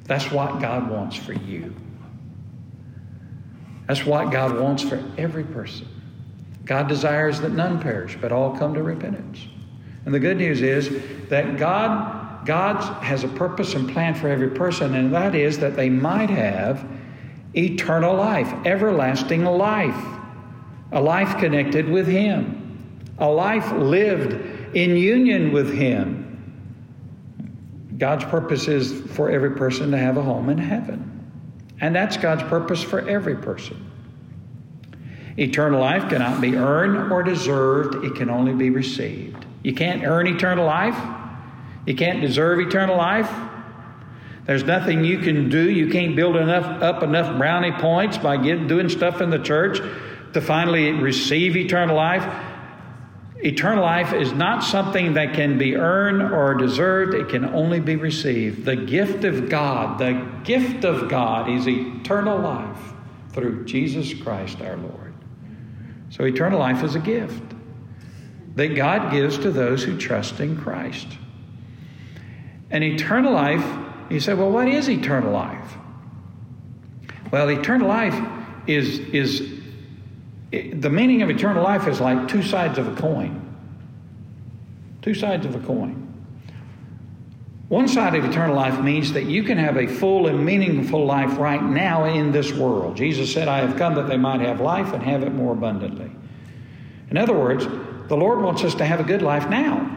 That's 0.06 0.32
what 0.32 0.62
God 0.62 0.90
wants 0.90 1.18
for 1.18 1.34
you. 1.34 1.74
That's 3.88 4.06
what 4.06 4.32
God 4.32 4.60
wants 4.60 4.84
for 4.84 5.04
every 5.18 5.46
person. 5.46 5.88
God 6.66 6.90
desires 6.90 7.40
that 7.42 7.54
none 7.54 7.80
perish, 7.80 8.18
but 8.20 8.32
all 8.32 8.56
come 8.58 8.74
to 8.74 8.84
repentance. 8.84 9.40
And 10.06 10.14
the 10.14 10.20
good 10.20 10.38
news 10.38 10.62
is 10.62 11.02
that 11.30 11.58
God, 11.58 12.46
God 12.46 12.82
has 13.04 13.24
a 13.24 13.30
purpose 13.30 13.74
and 13.74 13.90
plan 13.90 14.14
for 14.14 14.28
every 14.28 14.50
person, 14.50 14.96
and 14.96 15.14
that 15.14 15.34
is 15.34 15.58
that 15.60 15.76
they 15.76 15.90
might 15.90 16.30
have 16.30 16.86
eternal 17.56 18.16
life, 18.16 18.54
everlasting 18.66 19.46
life, 19.46 20.06
a 20.92 21.02
life 21.02 21.38
connected 21.40 21.90
with 21.90 22.08
Him, 22.08 23.00
a 23.18 23.30
life 23.30 23.72
lived 23.72 24.34
in 24.76 24.96
union 24.96 25.52
with 25.54 25.74
Him. 25.74 26.26
God's 27.98 28.26
purpose 28.26 28.68
is 28.68 29.02
for 29.16 29.30
every 29.30 29.56
person 29.56 29.92
to 29.92 29.98
have 29.98 30.18
a 30.18 30.22
home 30.22 30.50
in 30.50 30.58
heaven. 30.58 31.17
And 31.80 31.96
that's 31.96 32.18
God's 32.18 32.44
purpose 32.44 32.82
for 32.82 33.08
every 33.08 33.36
person. 33.36 33.92
Eternal 35.38 35.80
life 35.80 36.10
cannot 36.10 36.42
be 36.42 36.56
earned 36.56 37.12
or 37.12 37.22
deserved, 37.22 38.04
it 38.04 38.16
can 38.16 38.30
only 38.30 38.54
be 38.54 38.72
received. 38.72 39.46
You 39.64 39.74
can't 39.74 40.04
earn 40.04 40.28
eternal 40.28 40.66
life, 40.66 40.98
you 41.86 41.96
can't 41.96 42.22
deserve 42.22 42.60
eternal 42.60 42.98
life. 42.98 43.30
There's 44.46 44.64
nothing 44.64 45.04
you 45.04 45.20
can 45.20 45.50
do. 45.50 45.70
You 45.70 45.90
can't 45.90 46.16
build 46.16 46.38
enough 46.38 46.82
up 46.82 47.04
enough 47.04 47.38
brownie 47.38 47.74
points 47.74 48.18
by 48.18 48.38
doing 48.38 48.88
stuff 48.88 49.20
in 49.20 49.30
the 49.30 49.40
church 49.40 49.80
to 50.34 50.42
finally 50.42 50.94
receive 50.94 51.58
eternal 51.58 51.98
life. 51.98 52.24
Eternal 53.44 53.84
life 53.84 54.14
is 54.14 54.34
not 54.34 54.64
something 54.64 55.14
that 55.14 55.36
can 55.36 55.58
be 55.58 55.76
earned 55.76 56.22
or 56.22 56.56
deserved, 56.56 57.14
it 57.14 57.30
can 57.30 57.46
only 57.46 57.80
be 57.80 57.96
received. 57.96 58.66
The 58.66 58.76
gift 58.76 59.24
of 59.26 59.48
God, 59.48 60.00
the 60.00 60.28
gift 60.44 60.84
of 60.84 61.08
God 61.08 61.50
is 61.50 61.68
eternal 61.68 62.40
life 62.40 62.94
through 63.34 63.66
Jesus 63.66 64.14
Christ 64.20 64.60
our 64.62 64.78
Lord. 64.78 65.14
So, 66.10 66.24
eternal 66.24 66.58
life 66.58 66.84
is 66.84 66.96
a 66.96 67.00
gift 67.00 67.44
that 68.56 68.70
God 68.70 69.12
gives 69.12 69.38
to 69.40 69.52
those 69.52 69.84
who 69.84 69.98
trust 69.98 70.40
in 70.40 70.58
Christ. 70.58 71.08
And 72.72 72.84
eternal 72.84 73.34
life, 73.34 73.64
you 74.10 74.20
say, 74.20 74.34
well, 74.34 74.50
what 74.50 74.68
is 74.68 74.90
eternal 74.90 75.32
life? 75.32 75.76
Well, 77.32 77.50
eternal 77.50 77.88
life 77.88 78.20
is, 78.66 79.00
is 79.00 79.57
the 80.52 80.90
meaning 80.90 81.22
of 81.22 81.30
eternal 81.30 81.64
life 81.64 81.88
is 81.88 82.00
like 82.00 82.28
two 82.28 82.42
sides 82.42 82.78
of 82.78 82.88
a 82.88 83.02
coin. 83.02 83.44
Two 85.02 85.14
sides 85.14 85.46
of 85.46 85.56
a 85.56 85.60
coin. 85.60 86.04
One 87.70 87.90
side 87.90 88.16
of 88.16 88.24
eternal 88.24 88.56
life 88.56 88.80
means 88.80 89.12
that 89.12 89.26
you 89.26 89.44
can 89.44 89.58
have 89.58 89.76
a 89.76 89.88
full 89.88 90.28
and 90.28 90.46
meaningful 90.46 91.06
life 91.06 91.38
right 91.38 91.62
now 91.62 92.06
in 92.06 92.32
this 92.32 92.54
world. 92.54 92.96
Jesus 92.96 93.32
said, 93.32 93.50
I 93.50 93.60
have 93.60 93.78
come 93.78 93.96
that 93.96 94.08
they 94.08 94.16
might 94.16 94.40
have 94.40 94.62
life 94.62 94.94
and 94.94 95.04
have 95.04 95.24
it 95.24 95.34
more 95.34 95.52
abundantly. 95.52 96.10
In 97.10 97.18
other 97.18 97.34
words, 97.34 97.66
the 98.08 98.16
Lord 98.16 98.42
wants 98.42 98.64
us 98.64 98.76
to 98.76 98.86
have 98.86 99.02
a 99.02 99.04
good 99.04 99.22
life 99.22 99.50
now. 99.50 99.94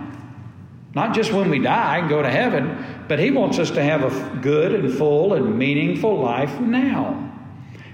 Not 0.95 1.15
just 1.15 1.33
when 1.33 1.49
we 1.49 1.61
die 1.61 1.99
and 1.99 2.09
go 2.09 2.21
to 2.23 2.31
heaven, 2.31 3.05
but 3.07 3.21
He 3.21 3.31
wants 3.31 3.61
us 3.61 3.71
to 3.71 3.83
have 3.83 4.03
a 4.03 4.39
good 4.41 4.75
and 4.75 4.93
full 4.93 5.35
and 5.35 5.57
meaningful 5.57 6.19
life 6.19 6.59
now. 6.59 7.30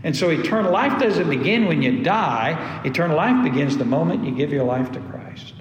And 0.04 0.16
so 0.16 0.30
eternal 0.30 0.72
life 0.72 1.00
doesn't 1.00 1.28
begin 1.28 1.66
when 1.66 1.82
you 1.82 2.02
die, 2.02 2.82
eternal 2.84 3.16
life 3.16 3.42
begins 3.42 3.76
the 3.76 3.84
moment 3.84 4.24
you 4.24 4.34
give 4.34 4.52
your 4.52 4.64
life 4.64 4.92
to 4.92 5.00
Christ. 5.00 5.54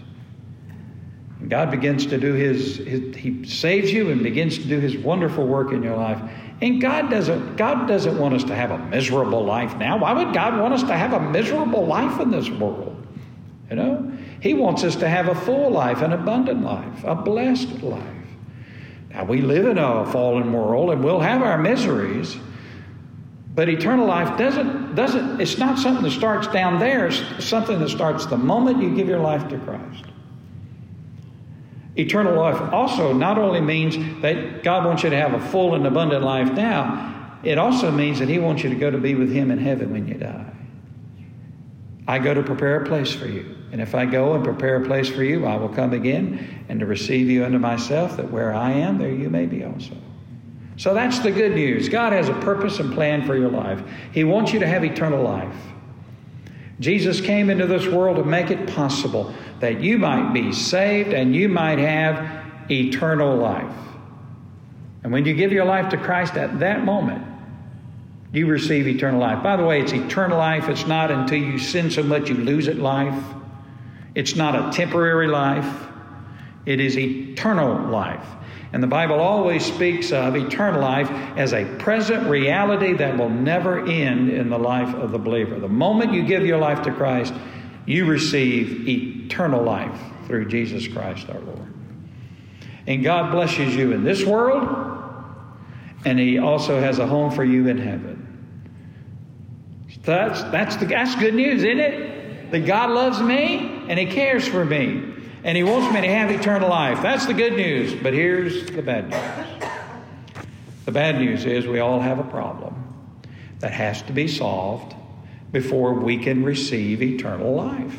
And 1.40 1.50
God 1.50 1.72
begins 1.72 2.06
to 2.08 2.18
do 2.18 2.34
his, 2.34 2.78
his, 2.78 3.16
He 3.16 3.46
saves 3.46 3.92
you 3.92 4.10
and 4.10 4.24
begins 4.24 4.58
to 4.58 4.64
do 4.64 4.80
His 4.80 4.98
wonderful 4.98 5.46
work 5.46 5.72
in 5.72 5.84
your 5.84 5.96
life. 5.96 6.20
And 6.62 6.80
God 6.82 7.10
doesn't, 7.10 7.58
God 7.58 7.88
doesn't 7.88 8.18
want 8.18 8.34
us 8.34 8.44
to 8.46 8.56
have 8.56 8.72
a 8.72 8.78
miserable 8.78 9.44
life 9.44 9.76
now. 9.78 9.98
Why 9.98 10.14
would 10.14 10.34
God 10.34 10.60
want 10.60 10.74
us 10.74 10.84
to 10.84 10.96
have 10.96 11.14
a 11.14 11.20
miserable 11.20 11.86
life 11.86 12.20
in 12.20 12.32
this 12.32 12.50
world? 12.50 13.06
You 13.70 13.76
know? 13.76 14.12
He 14.42 14.54
wants 14.54 14.84
us 14.84 14.96
to 14.98 15.10
have 15.10 15.28
a 15.28 15.36
full 15.36 15.70
life, 15.70 16.02
an 16.02 16.14
abundant 16.14 16.64
life, 16.64 17.04
a 17.04 17.16
blessed 17.16 17.84
life. 17.84 18.04
Now, 19.10 19.24
we 19.26 19.42
live 19.42 19.66
in 19.66 19.78
a 19.78 20.06
fallen 20.12 20.52
world 20.52 20.92
and 20.92 21.04
we'll 21.04 21.20
have 21.20 21.42
our 21.42 21.58
miseries. 21.58 22.38
But 23.56 23.70
eternal 23.70 24.06
life 24.06 24.38
doesn't, 24.38 24.96
doesn't, 24.96 25.40
it's 25.40 25.58
not 25.58 25.80
something 25.80 26.04
that 26.04 26.12
starts 26.12 26.48
down 26.48 26.78
there, 26.78 27.08
it's 27.08 27.46
something 27.46 27.80
that 27.80 27.90
starts 27.90 28.26
the 28.26 28.38
moment 28.38 28.84
you 28.84 28.94
give 28.94 29.08
your 29.08 29.20
life 29.20 29.48
to 29.48 29.58
Christ. 29.60 30.04
Eternal 31.98 32.36
life 32.36 32.62
also 32.74 33.14
not 33.14 33.38
only 33.38 33.62
means 33.62 33.96
that 34.22 34.62
God 34.62 34.86
wants 34.86 35.04
you 35.04 35.10
to 35.10 35.16
have 35.16 35.34
a 35.34 35.40
full 35.40 35.76
and 35.76 35.88
abundant 35.88 36.24
life 36.24 36.52
now, 36.52 37.40
it 37.44 37.58
also 37.58 37.92
means 37.92 38.20
that 38.20 38.28
He 38.28 38.40
wants 38.40 38.62
you 38.62 38.70
to 38.70 38.76
go 38.76 38.92
to 38.92 38.98
be 38.98 39.16
with 39.16 39.32
Him 39.32 39.50
in 39.52 39.58
heaven 39.58 39.94
when 39.94 40.06
you 40.06 40.16
die. 40.16 40.52
I 42.06 42.20
go 42.20 42.34
to 42.34 42.44
prepare 42.44 42.82
a 42.82 42.86
place 42.86 43.14
for 43.14 43.28
you. 43.28 43.56
And 43.72 43.82
if 43.82 43.96
I 43.96 44.06
go 44.06 44.34
and 44.34 44.44
prepare 44.44 44.84
a 44.84 44.86
place 44.86 45.08
for 45.10 45.24
you, 45.24 45.46
I 45.46 45.56
will 45.56 45.70
come 45.70 45.94
again 45.94 46.66
and 46.68 46.82
to 46.82 46.86
receive 46.86 47.30
you 47.30 47.46
unto 47.46 47.58
myself, 47.58 48.18
that 48.18 48.30
where 48.32 48.54
I 48.54 48.72
am, 48.72 48.98
there 48.98 49.12
you 49.12 49.30
may 49.30 49.46
be 49.46 49.64
also. 49.64 49.96
So 50.78 50.94
that's 50.94 51.20
the 51.20 51.32
good 51.32 51.54
news. 51.54 51.88
God 51.90 52.12
has 52.12 52.30
a 52.30 52.34
purpose 52.34 52.80
and 52.80 52.94
plan 52.94 53.26
for 53.26 53.36
your 53.36 53.50
life. 53.50 53.82
He 54.12 54.24
wants 54.24 54.52
you 54.52 54.60
to 54.60 54.68
have 54.68 54.84
eternal 54.84 55.24
life. 55.24 55.56
Jesus 56.80 57.22
came 57.22 57.50
into 57.50 57.66
this 57.66 57.88
world 57.88 58.18
to 58.18 58.24
make 58.24 58.52
it 58.52 58.68
possible 58.74 59.34
that 59.62 59.80
you 59.80 59.98
might 59.98 60.34
be 60.34 60.52
saved 60.52 61.14
and 61.14 61.34
you 61.34 61.48
might 61.48 61.80
have 61.80 62.44
eternal 62.70 63.38
life. 63.38 63.74
And 65.04 65.14
when 65.14 65.26
you 65.26 65.34
give 65.34 65.54
your 65.54 65.66
life 65.66 65.90
to 65.90 65.98
Christ 65.98 66.36
at 66.36 66.60
that 66.60 66.84
moment, 66.84 67.24
you 68.34 68.48
receive 68.48 68.88
eternal 68.88 69.22
life. 69.22 69.42
By 69.42 69.56
the 69.56 69.64
way, 69.64 69.82
it's 69.82 69.94
eternal 69.94 70.38
life. 70.38 70.68
It's 70.68 70.86
not 70.88 71.10
until 71.10 71.38
you 71.38 71.58
sin 71.58 71.90
so 71.90 72.04
much 72.04 72.28
you 72.28 72.36
lose 72.36 72.68
it 72.68 72.78
life. 72.78 73.24
It's 74.14 74.36
not 74.36 74.56
a 74.56 74.76
temporary 74.76 75.28
life. 75.28 75.88
It 76.66 76.80
is 76.80 76.98
eternal 76.98 77.90
life. 77.90 78.26
And 78.74 78.84
the 78.84 78.88
Bible 78.88 79.20
always 79.20 79.64
speaks 79.64 80.12
of 80.12 80.36
eternal 80.36 80.82
life 80.82 81.10
as 81.38 81.54
a 81.54 81.64
present 81.78 82.28
reality 82.28 82.94
that 82.94 83.18
will 83.18 83.30
never 83.30 83.86
end 83.86 84.30
in 84.30 84.50
the 84.50 84.58
life 84.58 84.94
of 84.96 85.12
the 85.12 85.20
believer. 85.20 85.60
The 85.60 85.70
moment 85.70 86.12
you 86.12 86.24
give 86.24 86.46
your 86.46 86.58
life 86.58 86.82
to 86.84 86.92
Christ, 86.92 87.34
you 87.86 88.06
receive 88.06 88.88
eternal 88.88 89.64
life 89.64 89.98
through 90.28 90.50
Jesus 90.50 90.88
Christ 90.88 91.30
our 91.30 91.40
Lord. 91.40 91.74
And 92.88 93.04
God 93.04 93.32
blesses 93.32 93.76
you 93.76 93.94
in 93.94 94.04
this 94.04 94.26
world, 94.26 94.68
and 96.04 96.20
He 96.20 96.38
also 96.38 96.80
has 96.80 97.00
a 97.00 97.08
home 97.08 97.32
for 97.32 97.46
you 97.46 97.68
in 97.68 97.78
heaven. 97.78 98.26
That's, 100.04 100.44
that's, 100.44 100.76
the, 100.76 100.86
that's 100.86 101.16
good 101.16 101.34
news, 101.34 101.64
isn't 101.64 101.80
it? 101.80 102.52
That 102.52 102.66
God 102.66 102.92
loves 102.92 103.22
me 103.22 103.86
and 103.88 103.98
He 103.98 104.06
cares 104.06 104.48
for 104.48 104.64
me 104.64 105.15
and 105.46 105.56
He 105.56 105.64
wants 105.64 105.94
me 105.94 106.02
to 106.02 106.08
have 106.08 106.32
eternal 106.32 106.68
life. 106.68 107.02
That's 107.04 107.28
the 107.28 107.34
good 107.34 107.54
news. 107.54 107.94
But 107.94 108.14
here's 108.14 108.66
the 108.66 108.82
bad 108.82 109.10
news 109.10 109.64
the 110.86 110.92
bad 110.92 111.20
news 111.20 111.46
is 111.46 111.66
we 111.66 111.80
all 111.80 112.00
have 112.00 112.20
a 112.20 112.24
problem 112.24 112.76
that 113.60 113.72
has 113.72 114.02
to 114.04 114.14
be 114.14 114.28
solved 114.28 114.94
before 115.52 115.94
we 115.94 116.18
can 116.18 116.44
receive 116.44 117.02
eternal 117.02 117.56
life. 117.56 117.96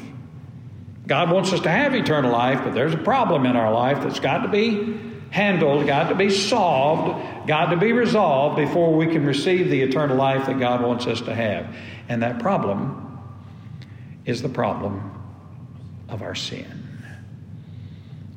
God 1.07 1.31
wants 1.31 1.53
us 1.53 1.61
to 1.61 1.71
have 1.71 1.95
eternal 1.95 2.33
life, 2.33 2.61
but 2.65 2.75
there's 2.75 2.95
a 2.95 2.99
problem 2.99 3.47
in 3.47 3.57
our 3.57 3.73
life 3.73 4.03
that's 4.03 4.21
got 4.21 4.38
to 4.38 4.49
be 4.49 5.00
handled, 5.31 5.87
got 5.87 6.09
to 6.09 6.15
be 6.15 6.31
solved, 6.31 7.47
got 7.47 7.67
to 7.67 7.76
be 7.76 7.93
resolved 7.93 8.57
before 8.57 8.93
we 8.95 9.07
can 9.07 9.25
receive 9.25 9.69
the 9.69 9.83
eternal 9.83 10.17
life 10.17 10.47
that 10.47 10.59
God 10.59 10.83
wants 10.83 11.07
us 11.07 11.21
to 11.23 11.35
have. 11.35 11.75
And 12.09 12.23
that 12.23 12.41
problem 12.41 13.21
is 14.25 14.43
the 14.43 14.49
problem 14.49 15.12
of 16.09 16.23
our 16.23 16.35
sin 16.35 16.86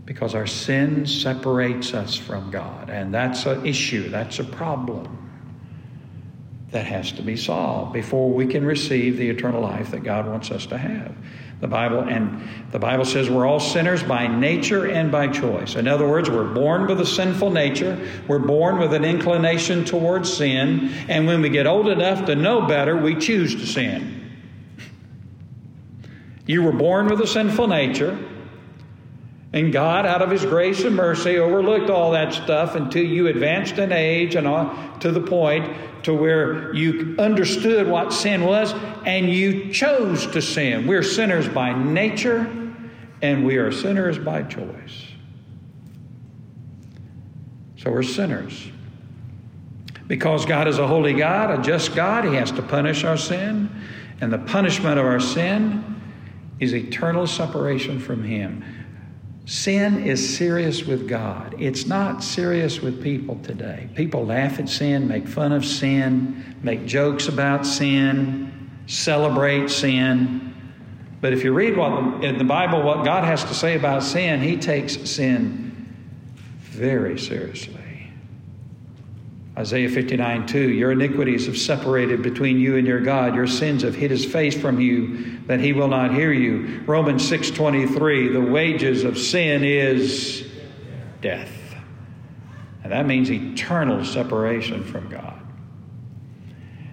because 0.10 0.34
our 0.34 0.48
sin 0.48 1.06
separates 1.06 1.94
us 1.94 2.16
from 2.16 2.50
God. 2.50 2.89
And 2.89 3.13
that's 3.13 3.46
an 3.46 3.63
issue, 3.63 4.10
that's 4.10 4.39
a 4.39 4.44
problem 4.44 5.30
that 6.72 6.88
has 6.88 7.12
to 7.12 7.22
be 7.22 7.38
solved 7.38 7.94
before 7.94 8.32
we 8.32 8.48
can 8.48 8.66
receive 8.66 9.18
the 9.18 9.30
eternal 9.30 9.62
life 9.62 9.92
that 9.92 10.01
God 10.01 10.25
wants 10.25 10.50
us 10.50 10.66
to 10.66 10.80
have. 10.80 11.16
The 11.62 11.68
Bible 11.68 12.00
and 12.00 12.42
the 12.72 12.80
Bible 12.80 13.06
says 13.06 13.30
we're 13.30 13.46
all 13.46 13.60
sinners 13.60 14.01
by 14.01 14.25
nature 14.25 14.88
and 14.88 15.12
by 15.12 15.28
choice. 15.28 15.75
In 15.75 15.88
other 15.88 16.08
words, 16.08 16.28
we're 16.28 16.56
born 16.56 16.88
with 16.88 17.00
a 17.01 17.06
sinful 17.06 17.51
nature. 17.51 18.04
We're 18.28 18.39
born 18.39 18.80
with 18.80 18.96
an 18.96 19.06
inclination 19.06 19.86
towards 19.86 20.34
sin, 20.34 20.92
and 21.08 21.28
when 21.28 21.44
we 21.44 21.50
get 21.50 21.68
old 21.68 21.88
enough 21.88 22.25
to 22.25 22.36
know 22.36 22.66
better, 22.66 22.98
we 22.98 23.13
choose 23.13 23.54
to 23.54 23.68
sin. 23.68 24.28
You 26.48 26.63
were 26.63 26.72
born 26.72 27.10
with 27.10 27.22
a 27.22 27.28
sinful 27.28 27.68
nature. 27.68 28.18
And 29.51 29.74
God, 29.74 30.06
out 30.06 30.22
of 30.22 30.29
His 30.29 30.46
grace 30.46 30.84
and 30.84 30.96
mercy, 30.96 31.38
overlooked 31.38 31.89
all 31.89 32.12
that 32.12 32.34
stuff 32.34 32.75
until 32.75 33.03
you 33.03 33.27
advanced 33.27 33.79
in 33.79 33.91
age 33.91 34.36
and 34.36 35.01
to 35.01 35.12
the 35.12 35.22
point 35.22 36.03
to 36.03 36.13
where 36.13 36.74
you 36.74 37.15
understood 37.18 37.88
what 37.88 38.13
sin 38.13 38.44
was 38.44 38.74
and 39.06 39.29
you 39.29 39.74
chose 39.74 40.27
to 40.27 40.41
sin. 40.41 40.86
We're 40.88 41.03
sinners 41.03 41.48
by 41.48 41.74
nature 41.74 42.56
and 43.22 43.46
we 43.46 43.58
are 43.58 43.72
sinners 43.72 44.18
by 44.18 44.44
choice. 44.44 45.08
So 47.77 47.91
we're 47.91 48.03
sinners. 48.03 48.72
Because 50.08 50.46
God 50.46 50.68
is 50.68 50.79
a 50.79 50.88
holy 50.88 51.13
God, 51.13 51.60
a 51.60 51.62
just 51.62 51.96
God, 51.96 52.25
He 52.25 52.36
has 52.36 52.51
to 52.53 52.62
punish 52.62 53.03
our 53.03 53.18
sin. 53.18 53.70
And 54.22 54.32
the 54.34 54.39
punishment 54.39 55.00
of 55.00 55.06
our 55.06 55.20
sin 55.20 56.01
is 56.60 56.74
eternal 56.74 57.25
separation 57.25 58.00
from 58.00 58.24
Him. 58.24 58.63
Sin 59.50 60.06
is 60.06 60.38
serious 60.38 60.84
with 60.84 61.10
God. 61.10 61.56
It's 61.58 61.88
not 61.88 62.24
serious 62.24 62.82
with 62.82 63.01
people 63.01 63.39
today. 63.41 63.89
People 63.96 64.27
laugh 64.27 64.60
at 64.60 64.70
sin, 64.70 65.08
make 65.08 65.27
fun 65.27 65.53
of 65.53 65.65
sin, 65.65 66.56
make 66.62 66.86
jokes 66.86 67.27
about 67.27 67.65
sin, 67.65 68.70
celebrate 68.86 69.72
sin. 69.72 70.53
But 71.20 71.34
if 71.34 71.44
you 71.44 71.51
read 71.51 71.75
what 71.75 72.24
in 72.24 72.38
the 72.38 72.44
Bible 72.44 72.84
what 72.84 73.03
God 73.03 73.24
has 73.24 73.44
to 73.46 73.56
say 73.56 73.75
about 73.75 74.03
sin, 74.03 74.39
he 74.39 74.56
takes 74.56 75.10
sin 75.10 75.96
very 76.60 77.18
seriously. 77.18 77.78
Isaiah 79.60 79.89
59 79.89 80.48
2, 80.48 80.70
your 80.70 80.94
iniquities 80.94 81.46
have 81.48 81.58
separated 81.58 82.22
between 82.22 82.62
you 82.62 82.78
and 82.78 82.88
your 82.88 83.01
God. 83.01 83.36
Your 83.36 83.46
sins 83.46 83.82
have 83.82 83.94
hid 83.94 84.10
his 84.10 84.24
face 84.24 84.58
from 84.58 84.80
you 84.80 85.38
that 85.48 85.60
he 85.60 85.74
will 85.74 85.89
not 85.89 86.13
hear 86.13 86.32
you. 86.32 86.82
Romans 86.86 87.28
6 87.28 87.51
23, 87.51 88.30
the 88.30 88.39
wages 88.39 89.04
of 89.04 89.18
sin 89.18 89.66
is 89.66 90.48
death. 91.20 91.51
And 92.84 92.94
that 92.94 93.06
means 93.06 93.30
eternal 93.30 94.06
separation 94.06 94.86
from 94.86 95.10
God. 95.10 95.38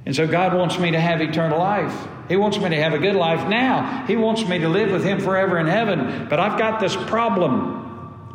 And 0.04 0.14
so 0.14 0.26
God 0.26 0.52
wants 0.52 0.76
me 0.76 0.90
to 0.90 1.00
have 1.00 1.20
eternal 1.20 1.60
life. 1.60 2.08
He 2.28 2.36
wants 2.36 2.58
me 2.58 2.68
to 2.68 2.82
have 2.82 2.94
a 2.94 2.98
good 2.98 3.14
life 3.14 3.48
now. 3.48 4.04
He 4.06 4.16
wants 4.16 4.44
me 4.44 4.58
to 4.58 4.68
live 4.68 4.90
with 4.90 5.04
Him 5.04 5.20
forever 5.20 5.60
in 5.60 5.68
heaven. 5.68 6.26
But 6.28 6.40
I've 6.40 6.58
got 6.58 6.80
this 6.80 6.96
problem. 6.96 7.75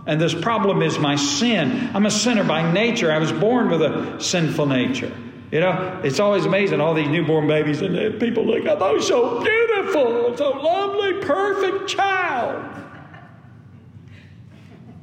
And 0.06 0.20
this 0.20 0.34
problem 0.34 0.82
is 0.82 0.98
my 0.98 1.16
sin. 1.16 1.92
I'm 1.94 2.06
a 2.06 2.12
sinner 2.12 2.44
by 2.44 2.72
nature. 2.72 3.12
I 3.12 3.20
was 3.20 3.32
born 3.32 3.70
with 3.70 3.82
a 3.82 4.20
sinful 4.20 4.66
nature. 4.66 5.16
You 5.52 5.60
know, 5.60 6.02
it's 6.04 6.20
always 6.20 6.46
amazing 6.46 6.80
all 6.80 6.94
these 6.94 7.10
newborn 7.10 7.48
babies 7.48 7.82
and 7.82 8.20
people 8.20 8.46
look 8.46 8.66
at 8.66 8.80
those 8.80 9.12
oh, 9.12 9.42
so 9.42 9.44
beautiful, 9.44 10.38
so 10.38 10.52
lovely, 10.52 11.14
perfect 11.26 11.90
child. 11.90 12.66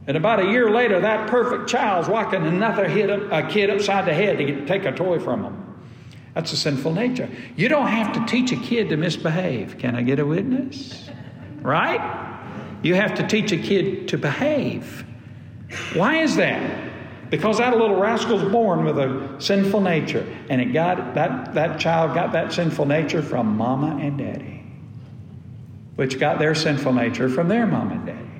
And 0.06 0.16
about 0.16 0.40
a 0.40 0.46
year 0.46 0.70
later, 0.70 1.00
that 1.00 1.28
perfect 1.28 1.68
child's 1.68 2.08
walking 2.08 2.46
another 2.46 2.88
hit 2.88 3.10
a 3.10 3.46
kid 3.46 3.68
upside 3.68 4.06
the 4.06 4.14
head 4.14 4.38
to 4.38 4.44
get, 4.44 4.66
take 4.66 4.86
a 4.86 4.92
toy 4.92 5.18
from 5.18 5.42
them. 5.42 5.64
That's 6.32 6.52
a 6.54 6.56
sinful 6.56 6.94
nature. 6.94 7.28
You 7.56 7.68
don't 7.68 7.88
have 7.88 8.14
to 8.14 8.24
teach 8.24 8.50
a 8.50 8.56
kid 8.56 8.88
to 8.88 8.96
misbehave. 8.96 9.76
Can 9.76 9.94
I 9.94 10.02
get 10.02 10.18
a 10.18 10.24
witness? 10.24 11.10
Right? 11.60 12.27
You 12.82 12.94
have 12.94 13.14
to 13.16 13.26
teach 13.26 13.52
a 13.52 13.56
kid 13.56 14.08
to 14.08 14.18
behave. 14.18 15.04
Why 15.94 16.22
is 16.22 16.36
that? 16.36 16.88
Because 17.30 17.58
that 17.58 17.76
little 17.76 17.96
rascal's 17.96 18.50
born 18.50 18.84
with 18.84 18.98
a 18.98 19.36
sinful 19.38 19.82
nature, 19.82 20.26
and 20.48 20.60
it 20.60 20.72
got 20.72 21.14
that, 21.14 21.54
that 21.54 21.78
child 21.78 22.14
got 22.14 22.32
that 22.32 22.52
sinful 22.52 22.86
nature 22.86 23.20
from 23.20 23.56
mama 23.56 23.98
and 24.00 24.16
daddy, 24.16 24.62
which 25.96 26.18
got 26.18 26.38
their 26.38 26.54
sinful 26.54 26.94
nature 26.94 27.28
from 27.28 27.48
their 27.48 27.66
mom 27.66 27.92
and 27.92 28.06
daddy, 28.06 28.30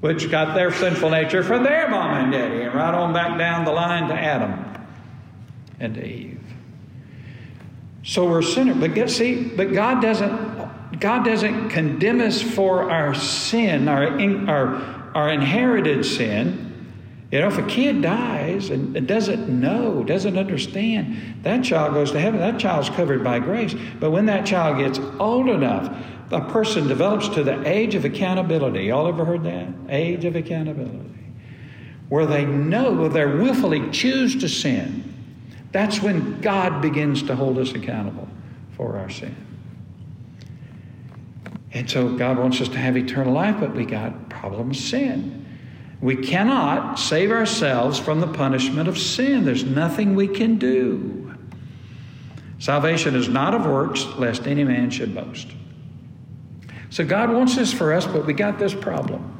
which 0.00 0.28
got 0.28 0.54
their 0.54 0.72
sinful 0.72 1.10
nature 1.10 1.44
from 1.44 1.62
their 1.62 1.88
mom 1.88 2.24
and 2.24 2.32
daddy, 2.32 2.62
and 2.62 2.74
right 2.74 2.94
on 2.94 3.12
back 3.12 3.38
down 3.38 3.64
the 3.64 3.70
line 3.70 4.08
to 4.08 4.14
Adam 4.14 4.64
and 5.78 5.94
to 5.94 6.04
Eve. 6.04 6.40
So 8.02 8.28
we're 8.28 8.42
sinners, 8.42 8.76
but 8.76 9.10
see, 9.10 9.44
but 9.44 9.72
God 9.72 10.02
doesn't 10.02 10.49
God 10.98 11.24
doesn't 11.24 11.68
condemn 11.68 12.20
us 12.20 12.42
for 12.42 12.90
our 12.90 13.14
sin, 13.14 13.88
our, 13.88 14.18
our, 14.50 15.12
our 15.14 15.30
inherited 15.30 16.04
sin. 16.04 16.66
You 17.30 17.40
know, 17.40 17.46
if 17.46 17.58
a 17.58 17.66
kid 17.66 18.02
dies 18.02 18.70
and 18.70 19.06
doesn't 19.06 19.48
know, 19.48 20.02
doesn't 20.02 20.36
understand, 20.36 21.42
that 21.44 21.62
child 21.62 21.94
goes 21.94 22.10
to 22.10 22.18
heaven. 22.18 22.40
That 22.40 22.58
child's 22.58 22.90
covered 22.90 23.22
by 23.22 23.38
grace. 23.38 23.74
But 24.00 24.10
when 24.10 24.26
that 24.26 24.46
child 24.46 24.78
gets 24.78 24.98
old 25.20 25.48
enough, 25.48 25.94
a 26.32 26.40
person 26.40 26.88
develops 26.88 27.28
to 27.30 27.44
the 27.44 27.66
age 27.68 27.94
of 27.94 28.04
accountability. 28.04 28.84
Y'all 28.84 29.06
ever 29.06 29.24
heard 29.24 29.44
that? 29.44 29.68
Age 29.88 30.24
of 30.24 30.34
accountability. 30.34 31.08
Where 32.08 32.26
they 32.26 32.44
know 32.44 32.92
where 32.92 33.08
they 33.08 33.26
willfully 33.26 33.90
choose 33.90 34.34
to 34.40 34.48
sin. 34.48 35.04
That's 35.70 36.02
when 36.02 36.40
God 36.40 36.82
begins 36.82 37.22
to 37.24 37.36
hold 37.36 37.58
us 37.58 37.72
accountable 37.74 38.28
for 38.72 38.98
our 38.98 39.08
sin. 39.08 39.36
And 41.72 41.88
so 41.88 42.16
God 42.16 42.38
wants 42.38 42.60
us 42.60 42.68
to 42.68 42.78
have 42.78 42.96
eternal 42.96 43.32
life, 43.32 43.56
but 43.60 43.74
we 43.74 43.84
got 43.84 44.28
problem 44.28 44.74
sin. 44.74 45.46
We 46.00 46.16
cannot 46.16 46.98
save 46.98 47.30
ourselves 47.30 47.98
from 47.98 48.20
the 48.20 48.26
punishment 48.26 48.88
of 48.88 48.98
sin. 48.98 49.44
There's 49.44 49.64
nothing 49.64 50.14
we 50.14 50.26
can 50.26 50.58
do. 50.58 51.34
Salvation 52.58 53.14
is 53.14 53.28
not 53.28 53.54
of 53.54 53.66
works, 53.66 54.04
lest 54.18 54.46
any 54.46 54.64
man 54.64 54.90
should 54.90 55.14
boast. 55.14 55.48
So 56.90 57.04
God 57.04 57.30
wants 57.30 57.54
this 57.54 57.72
for 57.72 57.92
us, 57.92 58.06
but 58.06 58.26
we 58.26 58.32
got 58.32 58.58
this 58.58 58.74
problem. 58.74 59.36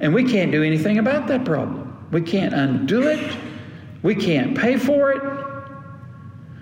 And 0.00 0.14
we 0.14 0.24
can't 0.24 0.50
do 0.50 0.62
anything 0.62 0.98
about 0.98 1.26
that 1.28 1.44
problem. 1.44 2.08
We 2.10 2.22
can't 2.22 2.54
undo 2.54 3.06
it. 3.08 3.36
We 4.02 4.14
can't 4.14 4.56
pay 4.56 4.78
for 4.78 5.12
it. 5.12 5.22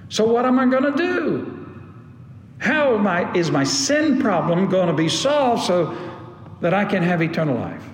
So, 0.08 0.24
what 0.24 0.44
am 0.44 0.58
I 0.58 0.66
going 0.66 0.84
to 0.84 0.96
do? 0.96 1.57
How 2.58 2.96
I, 2.96 3.32
is 3.34 3.50
my 3.50 3.64
sin 3.64 4.20
problem 4.20 4.68
going 4.68 4.88
to 4.88 4.92
be 4.92 5.08
solved 5.08 5.64
so 5.64 5.96
that 6.60 6.74
I 6.74 6.84
can 6.84 7.02
have 7.02 7.22
eternal 7.22 7.56
life? 7.56 7.84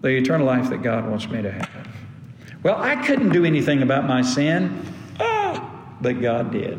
The 0.00 0.08
eternal 0.08 0.46
life 0.46 0.70
that 0.70 0.82
God 0.82 1.08
wants 1.08 1.28
me 1.28 1.42
to 1.42 1.52
have. 1.52 1.88
Well, 2.62 2.80
I 2.80 2.96
couldn't 3.06 3.30
do 3.30 3.44
anything 3.44 3.82
about 3.82 4.06
my 4.06 4.22
sin, 4.22 4.82
ah, 5.18 5.96
but 6.00 6.20
God 6.20 6.52
did. 6.52 6.78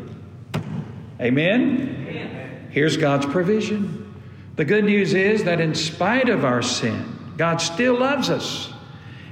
Amen? 1.20 2.06
Amen? 2.08 2.68
Here's 2.70 2.96
God's 2.96 3.26
provision. 3.26 4.14
The 4.56 4.64
good 4.64 4.84
news 4.84 5.14
is 5.14 5.44
that 5.44 5.60
in 5.60 5.74
spite 5.74 6.28
of 6.28 6.44
our 6.44 6.62
sin, 6.62 7.34
God 7.36 7.60
still 7.60 7.98
loves 7.98 8.30
us. 8.30 8.72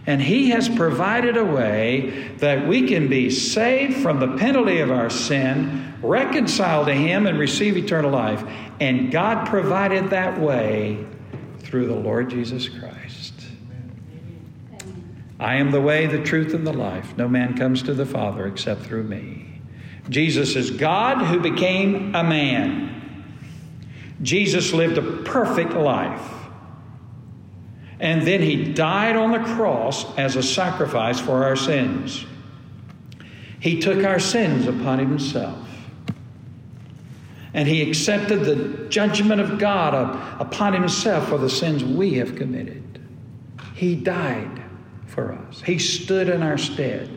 And 0.06 0.20
He 0.20 0.50
has 0.50 0.68
provided 0.68 1.36
a 1.36 1.44
way 1.44 2.30
that 2.38 2.66
we 2.66 2.88
can 2.88 3.08
be 3.08 3.30
saved 3.30 4.02
from 4.02 4.18
the 4.18 4.36
penalty 4.38 4.80
of 4.80 4.90
our 4.90 5.10
sin, 5.10 5.89
reconciled 6.02 6.86
to 6.86 6.94
Him, 6.94 7.26
and 7.26 7.38
receive 7.38 7.76
eternal 7.76 8.10
life. 8.10 8.42
And 8.80 9.10
God 9.10 9.46
provided 9.46 10.10
that 10.10 10.40
way 10.40 11.06
through 11.58 11.86
the 11.86 11.94
Lord 11.94 12.30
Jesus 12.30 12.68
Christ. 12.68 13.34
I 15.38 15.56
am 15.56 15.70
the 15.70 15.80
way, 15.80 16.06
the 16.06 16.22
truth, 16.22 16.52
and 16.52 16.66
the 16.66 16.72
life. 16.72 17.16
No 17.16 17.26
man 17.26 17.56
comes 17.56 17.82
to 17.84 17.94
the 17.94 18.04
Father 18.04 18.46
except 18.46 18.82
through 18.82 19.04
me. 19.04 19.60
Jesus 20.10 20.56
is 20.56 20.70
God 20.70 21.24
who 21.24 21.40
became 21.40 22.14
a 22.14 22.22
man. 22.22 23.24
Jesus 24.22 24.72
lived 24.72 24.98
a 24.98 25.22
perfect 25.22 25.72
life. 25.72 26.28
And 28.00 28.22
then 28.22 28.42
he 28.42 28.72
died 28.72 29.16
on 29.16 29.32
the 29.32 29.54
cross 29.54 30.06
as 30.18 30.36
a 30.36 30.42
sacrifice 30.42 31.20
for 31.20 31.44
our 31.44 31.56
sins. 31.56 32.26
He 33.60 33.80
took 33.80 34.04
our 34.04 34.18
sins 34.18 34.66
upon 34.66 34.98
himself. 34.98 35.69
And 37.52 37.66
he 37.66 37.88
accepted 37.88 38.44
the 38.44 38.88
judgment 38.88 39.40
of 39.40 39.58
God 39.58 40.40
upon 40.40 40.72
himself 40.72 41.28
for 41.28 41.38
the 41.38 41.50
sins 41.50 41.84
we 41.84 42.14
have 42.14 42.36
committed. 42.36 43.00
He 43.74 43.96
died 43.96 44.62
for 45.06 45.32
us, 45.32 45.62
he 45.62 45.78
stood 45.78 46.28
in 46.28 46.42
our 46.42 46.58
stead. 46.58 47.16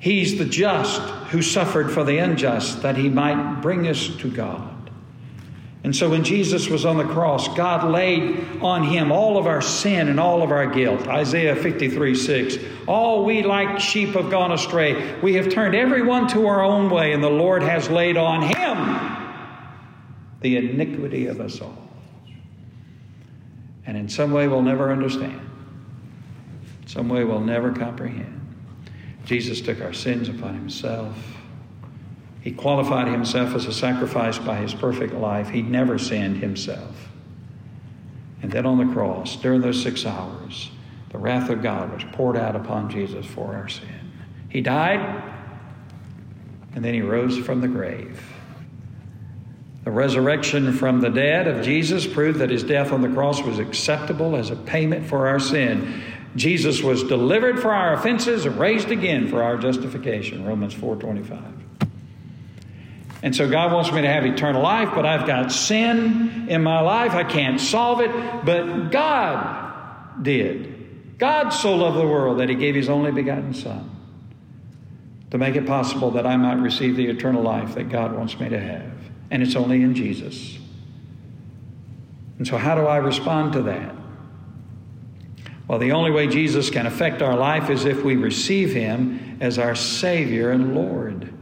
He's 0.00 0.38
the 0.38 0.44
just 0.44 1.00
who 1.30 1.42
suffered 1.42 1.90
for 1.90 2.04
the 2.04 2.18
unjust 2.18 2.82
that 2.82 2.96
he 2.96 3.08
might 3.08 3.60
bring 3.60 3.88
us 3.88 4.08
to 4.18 4.30
God. 4.30 4.78
And 5.84 5.94
so 5.94 6.10
when 6.10 6.24
Jesus 6.24 6.68
was 6.68 6.84
on 6.84 6.98
the 6.98 7.04
cross, 7.04 7.48
God 7.56 7.90
laid 7.90 8.60
on 8.60 8.84
him 8.84 9.10
all 9.10 9.38
of 9.38 9.46
our 9.46 9.62
sin 9.62 10.08
and 10.08 10.18
all 10.18 10.42
of 10.42 10.50
our 10.50 10.66
guilt. 10.66 11.06
Isaiah 11.06 11.56
53 11.56 12.14
6. 12.14 12.58
All 12.86 13.24
we 13.24 13.42
like 13.42 13.80
sheep 13.80 14.10
have 14.10 14.30
gone 14.30 14.52
astray. 14.52 15.18
We 15.20 15.34
have 15.34 15.48
turned 15.48 15.74
everyone 15.74 16.28
to 16.28 16.46
our 16.48 16.62
own 16.62 16.90
way, 16.90 17.12
and 17.12 17.22
the 17.22 17.30
Lord 17.30 17.62
has 17.62 17.88
laid 17.88 18.16
on 18.16 18.42
him 18.42 18.97
the 20.40 20.56
iniquity 20.56 21.26
of 21.26 21.40
us 21.40 21.60
all. 21.60 21.88
And 23.86 23.96
in 23.96 24.08
some 24.08 24.32
way 24.32 24.48
we'll 24.48 24.62
never 24.62 24.92
understand, 24.92 25.40
some 26.86 27.08
way 27.08 27.24
we'll 27.24 27.40
never 27.40 27.72
comprehend. 27.72 28.34
Jesus 29.24 29.60
took 29.60 29.80
our 29.80 29.92
sins 29.92 30.28
upon 30.28 30.54
himself. 30.54 31.16
He 32.40 32.52
qualified 32.52 33.08
himself 33.08 33.54
as 33.54 33.66
a 33.66 33.72
sacrifice 33.72 34.38
by 34.38 34.56
his 34.56 34.72
perfect 34.72 35.12
life. 35.12 35.50
He 35.50 35.60
never 35.60 35.98
sinned 35.98 36.38
himself. 36.38 37.08
And 38.40 38.50
then 38.50 38.64
on 38.64 38.78
the 38.78 38.92
cross, 38.92 39.36
during 39.36 39.60
those 39.60 39.82
six 39.82 40.06
hours, 40.06 40.70
the 41.10 41.18
wrath 41.18 41.50
of 41.50 41.62
God 41.62 41.92
was 41.92 42.04
poured 42.12 42.36
out 42.36 42.54
upon 42.54 42.90
Jesus 42.90 43.26
for 43.26 43.54
our 43.54 43.68
sin. 43.68 44.12
He 44.48 44.60
died, 44.60 45.22
and 46.74 46.84
then 46.84 46.94
he 46.94 47.02
rose 47.02 47.36
from 47.38 47.60
the 47.60 47.68
grave. 47.68 48.22
The 49.88 49.94
resurrection 49.94 50.74
from 50.74 51.00
the 51.00 51.08
dead 51.08 51.48
of 51.48 51.64
Jesus 51.64 52.06
proved 52.06 52.40
that 52.40 52.50
his 52.50 52.62
death 52.62 52.92
on 52.92 53.00
the 53.00 53.08
cross 53.08 53.40
was 53.40 53.58
acceptable 53.58 54.36
as 54.36 54.50
a 54.50 54.56
payment 54.56 55.06
for 55.06 55.28
our 55.28 55.40
sin. 55.40 56.02
Jesus 56.36 56.82
was 56.82 57.04
delivered 57.04 57.58
for 57.58 57.72
our 57.72 57.94
offenses 57.94 58.44
and 58.44 58.60
raised 58.60 58.90
again 58.90 59.28
for 59.28 59.42
our 59.42 59.56
justification. 59.56 60.44
Romans 60.44 60.74
4:25. 60.74 61.40
And 63.22 63.34
so 63.34 63.48
God 63.48 63.72
wants 63.72 63.90
me 63.90 64.02
to 64.02 64.08
have 64.08 64.26
eternal 64.26 64.60
life, 64.60 64.90
but 64.94 65.06
I've 65.06 65.26
got 65.26 65.52
sin 65.52 66.48
in 66.48 66.62
my 66.62 66.80
life. 66.80 67.14
I 67.14 67.24
can't 67.24 67.58
solve 67.58 68.02
it, 68.02 68.10
but 68.44 68.90
God 68.90 69.72
did. 70.22 71.16
God 71.16 71.48
so 71.48 71.74
loved 71.74 71.96
the 71.96 72.06
world 72.06 72.40
that 72.40 72.50
he 72.50 72.56
gave 72.56 72.74
his 72.74 72.90
only 72.90 73.10
begotten 73.10 73.54
son 73.54 73.88
to 75.30 75.38
make 75.38 75.56
it 75.56 75.66
possible 75.66 76.10
that 76.10 76.26
I 76.26 76.36
might 76.36 76.58
receive 76.58 76.94
the 76.94 77.06
eternal 77.06 77.42
life 77.42 77.74
that 77.76 77.88
God 77.88 78.14
wants 78.14 78.38
me 78.38 78.50
to 78.50 78.60
have. 78.60 78.97
And 79.30 79.42
it's 79.42 79.56
only 79.56 79.82
in 79.82 79.94
Jesus. 79.94 80.58
And 82.38 82.46
so, 82.46 82.56
how 82.56 82.74
do 82.74 82.82
I 82.82 82.96
respond 82.98 83.52
to 83.54 83.62
that? 83.62 83.94
Well, 85.66 85.78
the 85.78 85.92
only 85.92 86.10
way 86.10 86.28
Jesus 86.28 86.70
can 86.70 86.86
affect 86.86 87.20
our 87.20 87.36
life 87.36 87.68
is 87.68 87.84
if 87.84 88.02
we 88.02 88.16
receive 88.16 88.72
Him 88.72 89.36
as 89.40 89.58
our 89.58 89.74
Savior 89.74 90.50
and 90.50 90.74
Lord. 90.74 91.34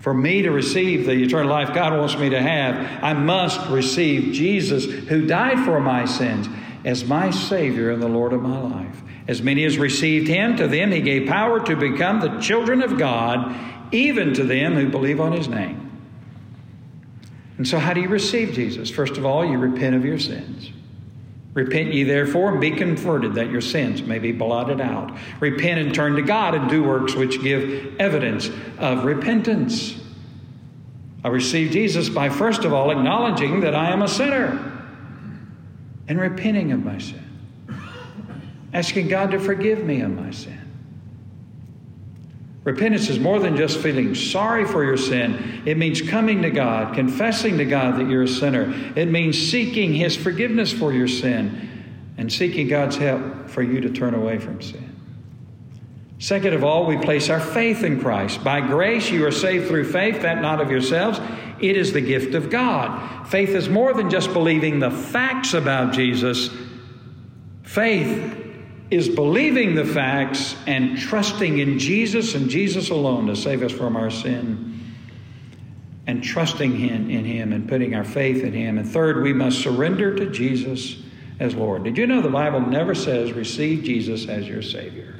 For 0.00 0.12
me 0.12 0.42
to 0.42 0.50
receive 0.50 1.06
the 1.06 1.12
eternal 1.12 1.48
life 1.48 1.72
God 1.72 1.96
wants 1.96 2.16
me 2.16 2.30
to 2.30 2.42
have, 2.42 3.04
I 3.04 3.12
must 3.12 3.70
receive 3.70 4.32
Jesus, 4.32 4.84
who 4.84 5.26
died 5.26 5.64
for 5.64 5.78
my 5.78 6.04
sins, 6.04 6.48
as 6.84 7.04
my 7.04 7.30
Savior 7.30 7.90
and 7.90 8.02
the 8.02 8.08
Lord 8.08 8.32
of 8.32 8.42
my 8.42 8.58
life. 8.58 9.02
As 9.28 9.40
many 9.40 9.64
as 9.64 9.78
received 9.78 10.26
Him, 10.26 10.56
to 10.56 10.66
them 10.66 10.90
He 10.90 11.00
gave 11.00 11.28
power 11.28 11.64
to 11.64 11.76
become 11.76 12.18
the 12.18 12.40
children 12.40 12.82
of 12.82 12.98
God, 12.98 13.54
even 13.92 14.34
to 14.34 14.42
them 14.42 14.74
who 14.74 14.88
believe 14.88 15.20
on 15.20 15.30
His 15.30 15.46
name. 15.46 15.81
And 17.58 17.68
so, 17.68 17.78
how 17.78 17.92
do 17.92 18.00
you 18.00 18.08
receive 18.08 18.52
Jesus? 18.52 18.90
First 18.90 19.16
of 19.16 19.26
all, 19.26 19.44
you 19.44 19.58
repent 19.58 19.94
of 19.94 20.04
your 20.04 20.18
sins. 20.18 20.70
Repent 21.54 21.92
ye 21.92 22.02
therefore 22.02 22.50
and 22.52 22.60
be 22.60 22.70
converted, 22.70 23.34
that 23.34 23.50
your 23.50 23.60
sins 23.60 24.02
may 24.02 24.18
be 24.18 24.32
blotted 24.32 24.80
out. 24.80 25.16
Repent 25.38 25.80
and 25.80 25.94
turn 25.94 26.16
to 26.16 26.22
God 26.22 26.54
and 26.54 26.70
do 26.70 26.82
works 26.82 27.14
which 27.14 27.42
give 27.42 27.94
evidence 28.00 28.48
of 28.78 29.04
repentance. 29.04 30.00
I 31.24 31.28
receive 31.28 31.70
Jesus 31.70 32.08
by 32.08 32.30
first 32.30 32.64
of 32.64 32.72
all 32.72 32.90
acknowledging 32.90 33.60
that 33.60 33.74
I 33.74 33.90
am 33.90 34.02
a 34.02 34.08
sinner 34.08 34.70
and 36.08 36.18
repenting 36.20 36.72
of 36.72 36.82
my 36.82 36.98
sin, 36.98 37.22
asking 38.72 39.08
God 39.08 39.30
to 39.32 39.38
forgive 39.38 39.84
me 39.84 40.00
of 40.00 40.10
my 40.10 40.30
sin. 40.30 40.61
Repentance 42.64 43.08
is 43.08 43.18
more 43.18 43.40
than 43.40 43.56
just 43.56 43.78
feeling 43.78 44.14
sorry 44.14 44.64
for 44.64 44.84
your 44.84 44.96
sin. 44.96 45.62
It 45.66 45.76
means 45.76 46.00
coming 46.00 46.42
to 46.42 46.50
God, 46.50 46.94
confessing 46.94 47.58
to 47.58 47.64
God 47.64 47.98
that 47.98 48.08
you're 48.08 48.22
a 48.22 48.28
sinner. 48.28 48.72
It 48.94 49.06
means 49.06 49.36
seeking 49.36 49.94
His 49.94 50.16
forgiveness 50.16 50.72
for 50.72 50.92
your 50.92 51.08
sin 51.08 51.68
and 52.16 52.32
seeking 52.32 52.68
God's 52.68 52.96
help 52.96 53.50
for 53.50 53.62
you 53.62 53.80
to 53.80 53.90
turn 53.90 54.14
away 54.14 54.38
from 54.38 54.62
sin. 54.62 54.88
Second 56.20 56.54
of 56.54 56.62
all, 56.62 56.86
we 56.86 56.96
place 56.98 57.30
our 57.30 57.40
faith 57.40 57.82
in 57.82 58.00
Christ. 58.00 58.44
By 58.44 58.60
grace, 58.60 59.10
you 59.10 59.26
are 59.26 59.32
saved 59.32 59.66
through 59.66 59.90
faith, 59.90 60.22
that 60.22 60.40
not 60.40 60.60
of 60.60 60.70
yourselves. 60.70 61.18
It 61.60 61.76
is 61.76 61.92
the 61.92 62.00
gift 62.00 62.34
of 62.34 62.48
God. 62.48 63.26
Faith 63.26 63.48
is 63.50 63.68
more 63.68 63.92
than 63.92 64.08
just 64.08 64.32
believing 64.32 64.78
the 64.78 64.90
facts 64.90 65.52
about 65.52 65.92
Jesus. 65.92 66.48
Faith 67.64 68.41
is 68.92 69.08
believing 69.08 69.74
the 69.74 69.86
facts 69.86 70.54
and 70.66 70.98
trusting 70.98 71.58
in 71.58 71.78
Jesus 71.78 72.34
and 72.34 72.50
Jesus 72.50 72.90
alone 72.90 73.26
to 73.26 73.34
save 73.34 73.62
us 73.62 73.72
from 73.72 73.96
our 73.96 74.10
sin 74.10 74.68
and 76.06 76.22
trusting 76.22 76.76
him, 76.76 77.08
in 77.08 77.24
Him 77.24 77.52
and 77.52 77.66
putting 77.66 77.94
our 77.94 78.04
faith 78.04 78.44
in 78.44 78.52
Him. 78.52 78.76
And 78.76 78.86
third, 78.86 79.22
we 79.22 79.32
must 79.32 79.62
surrender 79.62 80.14
to 80.16 80.30
Jesus 80.30 80.96
as 81.40 81.54
Lord. 81.54 81.84
Did 81.84 81.96
you 81.96 82.06
know 82.06 82.20
the 82.20 82.28
Bible 82.28 82.60
never 82.60 82.94
says 82.94 83.32
receive 83.32 83.82
Jesus 83.82 84.28
as 84.28 84.46
your 84.46 84.60
Savior? 84.60 85.14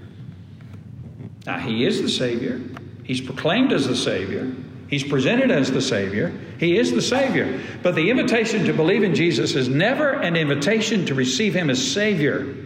Now, 1.46 1.58
He 1.58 1.87
is 1.87 2.02
the 2.02 2.11
Savior, 2.11 2.61
He's 3.04 3.22
proclaimed 3.22 3.72
as 3.72 3.88
the 3.88 3.96
Savior. 3.96 4.52
He's 4.88 5.02
presented 5.02 5.50
as 5.50 5.72
the 5.72 5.80
Savior. 5.80 6.38
He 6.58 6.76
is 6.76 6.92
the 6.92 7.00
Savior. 7.00 7.62
But 7.82 7.94
the 7.94 8.11
invitation 8.11 8.66
to 8.66 8.74
believe 8.74 9.02
in 9.02 9.14
Jesus 9.14 9.54
is 9.54 9.66
never 9.66 10.11
an 10.11 10.37
invitation 10.37 11.06
to 11.06 11.14
receive 11.14 11.54
Him 11.54 11.70
as 11.70 11.92
Savior 11.92 12.62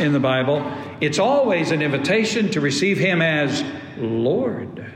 in 0.00 0.12
the 0.12 0.20
Bible, 0.20 0.64
it's 1.00 1.18
always 1.18 1.70
an 1.70 1.82
invitation 1.82 2.50
to 2.50 2.60
receive 2.60 2.98
Him 2.98 3.22
as 3.22 3.64
Lord. 3.98 4.90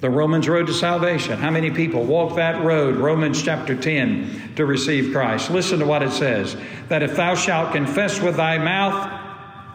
The 0.00 0.10
Romans 0.10 0.48
road 0.48 0.66
to 0.66 0.74
salvation. 0.74 1.38
How 1.38 1.50
many 1.50 1.70
people 1.70 2.04
walk 2.04 2.34
that 2.36 2.64
road, 2.64 2.96
Romans 2.96 3.40
chapter 3.40 3.76
10, 3.76 4.54
to 4.56 4.66
receive 4.66 5.12
Christ? 5.12 5.50
Listen 5.50 5.78
to 5.78 5.86
what 5.86 6.02
it 6.02 6.10
says 6.10 6.56
that 6.88 7.02
if 7.02 7.14
thou 7.14 7.36
shalt 7.36 7.72
confess 7.72 8.20
with 8.20 8.36
thy 8.36 8.58
mouth 8.58 9.20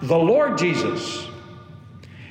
the 0.02 0.18
Lord 0.18 0.58
Jesus, 0.58 1.26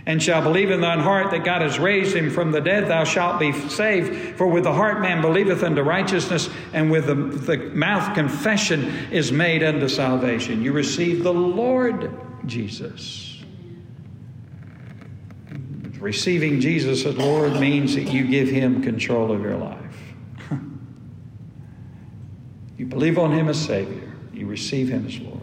and 0.07 0.23
shall 0.23 0.41
believe 0.41 0.71
in 0.71 0.81
thine 0.81 1.01
heart 1.01 1.33
that 1.33 1.45
God 1.45 1.63
has 1.63 1.81
raised 1.81 2.15
him 2.15 2.31
from 2.31 2.53
the 2.53 2.61
dead, 2.61 2.87
thou 2.87 3.03
shalt 3.03 3.41
be 3.41 3.53
saved. 3.53 4.37
For 4.37 4.47
with 4.47 4.63
the 4.63 4.73
heart 4.73 5.01
man 5.01 5.21
believeth 5.21 5.65
unto 5.65 5.83
righteousness, 5.83 6.49
and 6.73 6.93
with 6.93 7.07
the, 7.07 7.15
the 7.15 7.59
mouth 7.75 8.15
confession 8.15 8.85
is 9.11 9.33
made 9.33 9.65
unto 9.65 9.89
salvation. 9.89 10.63
You 10.63 10.73
receive 10.73 11.25
the 11.25 11.35
Lord 11.35 12.17
Jesus. 12.47 13.43
Receiving 15.99 16.61
Jesus 16.61 17.05
as 17.05 17.17
Lord 17.17 17.55
means 17.55 17.97
that 17.97 18.05
you 18.05 18.29
give 18.29 18.49
him 18.49 18.83
control 18.83 19.33
of 19.33 19.43
your 19.43 19.57
life. 19.57 20.15
you 22.79 22.87
believe 22.87 23.19
on 23.19 23.33
him 23.33 23.49
as 23.49 23.61
Savior, 23.61 24.13
you 24.33 24.47
receive 24.47 24.89
him 24.89 25.05
as 25.07 25.19
Lord. 25.19 25.36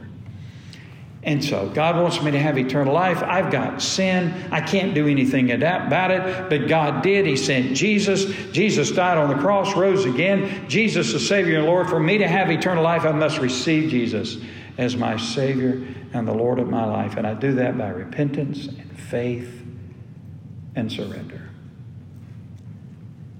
And 1.26 1.44
so 1.44 1.70
God 1.70 1.96
wants 2.02 2.22
me 2.22 2.32
to 2.32 2.40
have 2.40 2.58
eternal 2.58 2.94
life. 2.94 3.24
I've 3.24 3.50
got 3.50 3.82
sin. 3.82 4.34
I 4.52 4.60
can't 4.60 4.94
do 4.94 5.08
anything 5.08 5.52
about 5.52 6.12
it, 6.12 6.50
but 6.50 6.68
God 6.68 7.02
did. 7.02 7.26
He 7.26 7.38
sent 7.38 7.78
Jesus. 7.78 8.26
Jesus 8.52 8.92
died 8.92 9.18
on 9.18 9.30
the 9.30 9.42
cross, 9.42 9.74
rose 9.76 10.04
again. 10.06 10.68
Jesus, 10.68 11.14
the 11.14 11.20
Savior 11.20 11.60
and 11.60 11.66
Lord. 11.66 11.90
For 11.90 12.00
me 12.00 12.18
to 12.18 12.28
have 12.28 12.52
eternal 12.52 12.84
life, 12.84 13.06
I 13.06 13.14
must 13.14 13.40
receive 13.40 13.90
Jesus 13.90 14.38
as 14.78 14.98
my 14.98 15.16
Savior 15.16 15.88
and 16.12 16.28
the 16.28 16.34
Lord 16.34 16.60
of 16.60 16.70
my 16.70 16.84
life. 16.86 17.16
And 17.16 17.26
I 17.26 17.36
do 17.36 17.54
that 17.54 17.78
by 17.78 17.88
repentance 17.88 18.68
and 18.68 19.00
faith 19.00 19.66
and 20.76 20.92
surrender. 20.92 21.50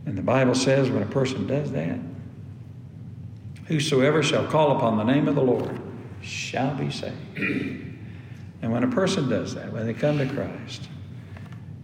And 0.06 0.18
the 0.18 0.22
Bible 0.22 0.56
says 0.56 0.90
when 0.90 1.04
a 1.04 1.08
person 1.08 1.48
does 1.48 1.74
that, 1.74 2.00
whosoever 3.66 4.24
shall 4.24 4.48
call 4.48 4.78
upon 4.78 4.96
the 4.98 5.04
name 5.04 5.28
of 5.28 5.36
the 5.36 5.44
Lord 5.44 5.83
shall 6.24 6.74
be 6.76 6.90
saved. 6.90 7.16
And 8.62 8.72
when 8.72 8.84
a 8.84 8.88
person 8.88 9.30
does 9.30 9.56
that, 9.56 9.72
when 9.74 9.86
they 9.86 9.94
come 9.94 10.18
to 10.18 10.26
Christ 10.26 10.88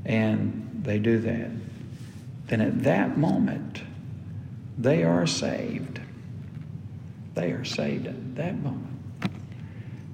and 0.05 0.81
they 0.81 0.97
do 0.97 1.19
that, 1.19 1.51
then 2.47 2.61
at 2.61 2.83
that 2.83 3.17
moment, 3.17 3.81
they 4.77 5.03
are 5.03 5.27
saved. 5.27 5.99
They 7.35 7.51
are 7.51 7.65
saved 7.65 8.07
at 8.07 8.35
that 8.35 8.57
moment. 8.63 8.87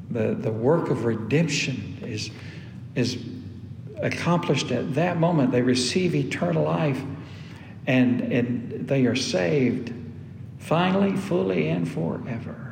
The, 0.10 0.34
the 0.34 0.52
work 0.52 0.90
of 0.90 1.06
redemption 1.06 2.00
is, 2.02 2.32
is 2.96 3.24
accomplished 3.98 4.72
at 4.72 4.96
that 4.96 5.18
moment. 5.18 5.52
They 5.52 5.62
receive 5.62 6.16
eternal 6.16 6.64
life 6.64 7.02
and, 7.88 8.22
and 8.22 8.88
they 8.88 9.06
are 9.06 9.16
saved 9.16 9.94
finally, 10.58 11.16
fully, 11.16 11.70
and 11.70 11.88
forever 11.88 12.65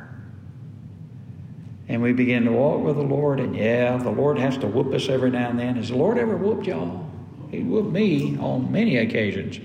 and 1.88 2.00
we 2.00 2.12
begin 2.12 2.44
to 2.44 2.52
walk 2.52 2.82
with 2.82 2.96
the 2.96 3.02
Lord, 3.02 3.40
and 3.40 3.54
yeah, 3.54 3.96
the 3.98 4.10
Lord 4.10 4.38
has 4.38 4.56
to 4.58 4.66
whoop 4.66 4.92
us 4.94 5.08
every 5.08 5.30
now 5.30 5.50
and 5.50 5.58
then. 5.58 5.76
Has 5.76 5.88
the 5.88 5.96
Lord 5.96 6.18
ever 6.18 6.36
whooped 6.36 6.66
y'all? 6.66 7.10
He 7.50 7.60
whooped 7.60 7.92
me 7.92 8.36
on 8.38 8.72
many 8.72 8.96
occasions, 8.96 9.60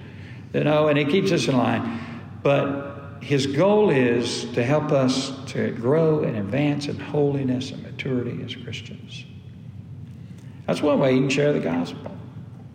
you 0.54 0.64
know, 0.64 0.88
and 0.88 0.98
He 0.98 1.06
keeps 1.06 1.32
us 1.32 1.48
in 1.48 1.58
line. 1.58 2.00
But 2.44 3.20
His 3.22 3.48
goal 3.48 3.90
is 3.90 4.46
to 4.54 4.64
help 4.64 4.92
us 4.92 5.32
to 5.54 5.72
grow 5.72 6.24
and 6.24 6.38
advance 6.38 6.88
in 6.88 7.00
holiness 7.00 7.72
and 7.72 7.82
maturity 7.84 8.44
as 8.44 8.56
Christians. 8.56 9.26
That's 10.68 10.82
one 10.82 11.00
way 11.00 11.14
you 11.14 11.22
can 11.22 11.30
share 11.30 11.54
the 11.54 11.60
gospel. 11.60 12.16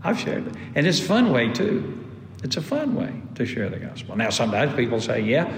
I've 0.03 0.19
shared 0.19 0.47
it, 0.47 0.55
and 0.75 0.87
it's 0.87 1.01
a 1.01 1.05
fun 1.05 1.31
way 1.31 1.53
too. 1.53 2.04
It's 2.45 2.59
a 2.59 2.63
fun 2.63 2.95
way 2.95 3.11
to 3.37 3.47
share 3.47 3.71
the 3.71 3.79
gospel. 3.79 4.17
Now, 4.17 4.29
sometimes 4.29 4.75
people 4.77 5.01
say, 5.01 5.23
Yeah, 5.23 5.51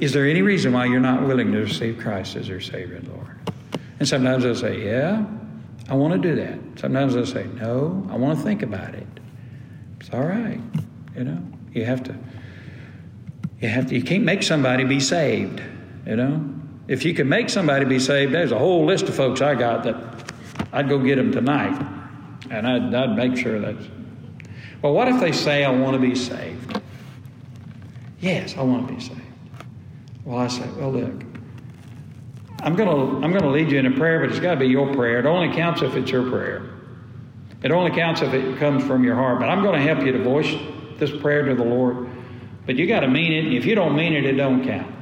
is 0.00 0.12
there 0.12 0.26
any 0.26 0.42
reason 0.42 0.72
why 0.72 0.86
you're 0.86 0.98
not 0.98 1.22
willing 1.22 1.52
to 1.52 1.60
receive 1.60 1.98
Christ 1.98 2.34
as 2.34 2.48
your 2.48 2.60
Savior 2.60 2.96
and 2.96 3.06
Lord? 3.06 3.38
And 4.00 4.08
sometimes 4.08 4.42
they'll 4.42 4.56
say, 4.56 4.84
Yeah, 4.84 5.24
I 5.88 5.94
want 5.94 6.20
to 6.20 6.28
do 6.28 6.34
that. 6.34 6.80
Sometimes 6.80 7.14
they'll 7.14 7.24
say, 7.24 7.46
No, 7.54 8.04
I 8.10 8.16
want 8.16 8.36
to 8.36 8.44
think 8.44 8.62
about 8.62 8.96
it. 8.96 9.06
It's 10.00 10.10
all 10.12 10.24
right. 10.24 10.60
You 11.16 11.22
know, 11.22 11.40
you 11.72 11.84
have 11.84 12.02
to, 12.02 12.16
you 13.60 13.68
have 13.68 13.86
to, 13.86 13.94
you 13.94 14.02
can't 14.02 14.24
make 14.24 14.42
somebody 14.42 14.82
be 14.82 14.98
saved. 14.98 15.62
You 16.04 16.16
know, 16.16 16.52
if 16.88 17.04
you 17.04 17.14
can 17.14 17.28
make 17.28 17.48
somebody 17.48 17.84
be 17.84 18.00
saved, 18.00 18.34
there's 18.34 18.50
a 18.50 18.58
whole 18.58 18.84
list 18.84 19.04
of 19.04 19.14
folks 19.14 19.40
I 19.40 19.54
got 19.54 19.84
that 19.84 19.94
I'd 20.72 20.88
go 20.88 20.98
get 20.98 21.14
them 21.14 21.30
tonight. 21.30 21.80
And 22.50 22.66
I'd, 22.66 22.92
I'd 22.92 23.16
make 23.16 23.36
sure 23.36 23.60
that's 23.60 23.86
well, 24.82 24.92
what 24.92 25.08
if 25.08 25.20
they 25.20 25.32
say, 25.32 25.64
I 25.64 25.70
want 25.70 25.94
to 25.94 25.98
be 26.00 26.14
saved? 26.14 26.80
Yes, 28.20 28.56
I 28.56 28.62
want 28.62 28.88
to 28.88 28.94
be 28.94 29.00
saved. 29.00 29.20
Well, 30.24 30.38
I 30.38 30.48
say, 30.48 30.68
well, 30.76 30.92
look, 30.92 31.22
I'm 32.60 32.74
gonna 32.74 33.24
I'm 33.24 33.32
gonna 33.32 33.50
lead 33.50 33.70
you 33.70 33.78
in 33.78 33.86
a 33.86 33.92
prayer, 33.92 34.20
but 34.20 34.30
it's 34.30 34.40
got 34.40 34.54
to 34.54 34.60
be 34.60 34.66
your 34.66 34.92
prayer. 34.94 35.20
It 35.20 35.26
only 35.26 35.54
counts 35.54 35.82
if 35.82 35.94
it's 35.94 36.10
your 36.10 36.28
prayer. 36.28 36.68
It 37.62 37.72
only 37.72 37.90
counts 37.90 38.22
if 38.22 38.32
it 38.32 38.58
comes 38.58 38.84
from 38.84 39.02
your 39.04 39.14
heart. 39.16 39.40
But 39.40 39.48
I'm 39.48 39.62
going 39.62 39.78
to 39.80 39.84
help 39.84 40.04
you 40.04 40.12
to 40.12 40.22
voice 40.22 40.54
this 40.98 41.10
prayer 41.20 41.44
to 41.44 41.54
the 41.54 41.64
Lord. 41.64 42.08
But 42.66 42.76
you 42.76 42.86
got 42.86 43.00
to 43.00 43.08
mean 43.08 43.32
it. 43.32 43.52
If 43.52 43.64
you 43.64 43.74
don't 43.74 43.96
mean 43.96 44.12
it, 44.12 44.24
it 44.24 44.34
don't 44.34 44.64
count. 44.64 44.94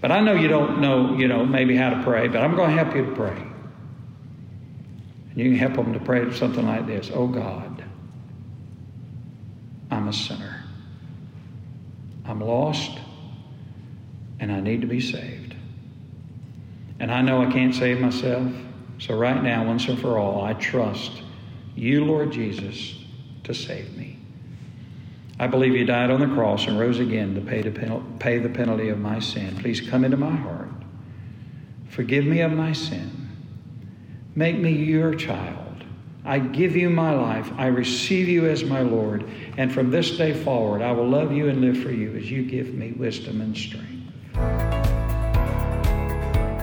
But 0.00 0.10
I 0.10 0.20
know 0.20 0.34
you 0.34 0.48
don't 0.48 0.80
know, 0.80 1.16
you 1.16 1.28
know, 1.28 1.46
maybe 1.46 1.76
how 1.76 1.90
to 1.90 2.02
pray, 2.02 2.26
but 2.26 2.38
I'm 2.42 2.56
going 2.56 2.76
to 2.76 2.82
help 2.82 2.96
you 2.96 3.06
to 3.06 3.12
pray. 3.14 3.40
And 5.30 5.36
you 5.36 5.50
can 5.50 5.56
help 5.56 5.74
them 5.74 5.92
to 5.92 6.00
pray 6.00 6.30
something 6.32 6.66
like 6.66 6.86
this 6.86 7.10
Oh 7.14 7.28
God, 7.28 7.71
I'm 9.92 10.08
a 10.08 10.12
sinner. 10.14 10.62
I'm 12.24 12.40
lost, 12.40 12.98
and 14.40 14.52
I 14.52 14.60
need 14.60 14.80
to 14.82 14.86
be 14.88 15.00
saved. 15.00 15.54
And 17.00 17.12
I 17.12 17.22
know 17.22 17.42
I 17.42 17.52
can't 17.52 17.74
save 17.74 18.00
myself. 18.00 18.52
So, 18.98 19.16
right 19.16 19.42
now, 19.42 19.66
once 19.66 19.88
and 19.88 19.98
for 20.00 20.18
all, 20.18 20.42
I 20.44 20.54
trust 20.54 21.12
you, 21.76 22.04
Lord 22.04 22.32
Jesus, 22.32 22.96
to 23.44 23.54
save 23.54 23.96
me. 23.96 24.18
I 25.38 25.48
believe 25.48 25.74
you 25.74 25.84
died 25.84 26.10
on 26.10 26.20
the 26.20 26.34
cross 26.34 26.66
and 26.68 26.78
rose 26.78 27.00
again 27.00 27.34
to 27.34 27.40
pay, 27.40 27.62
the 27.62 28.02
pay 28.20 28.38
the 28.38 28.48
penalty 28.48 28.88
of 28.90 28.98
my 28.98 29.18
sin. 29.20 29.56
Please 29.58 29.80
come 29.80 30.04
into 30.04 30.16
my 30.16 30.30
heart. 30.34 30.70
Forgive 31.88 32.24
me 32.24 32.40
of 32.42 32.52
my 32.52 32.72
sin. 32.72 33.28
Make 34.34 34.58
me 34.58 34.72
your 34.72 35.14
child. 35.14 35.61
I 36.24 36.38
give 36.38 36.76
you 36.76 36.88
my 36.88 37.14
life. 37.14 37.50
I 37.56 37.66
receive 37.66 38.28
you 38.28 38.46
as 38.48 38.64
my 38.64 38.80
Lord. 38.80 39.24
And 39.56 39.72
from 39.72 39.90
this 39.90 40.16
day 40.16 40.32
forward, 40.32 40.80
I 40.80 40.92
will 40.92 41.08
love 41.08 41.32
you 41.32 41.48
and 41.48 41.60
live 41.60 41.82
for 41.82 41.90
you 41.90 42.16
as 42.16 42.30
you 42.30 42.44
give 42.44 42.74
me 42.74 42.92
wisdom 42.92 43.40
and 43.40 43.56
strength. 43.56 43.88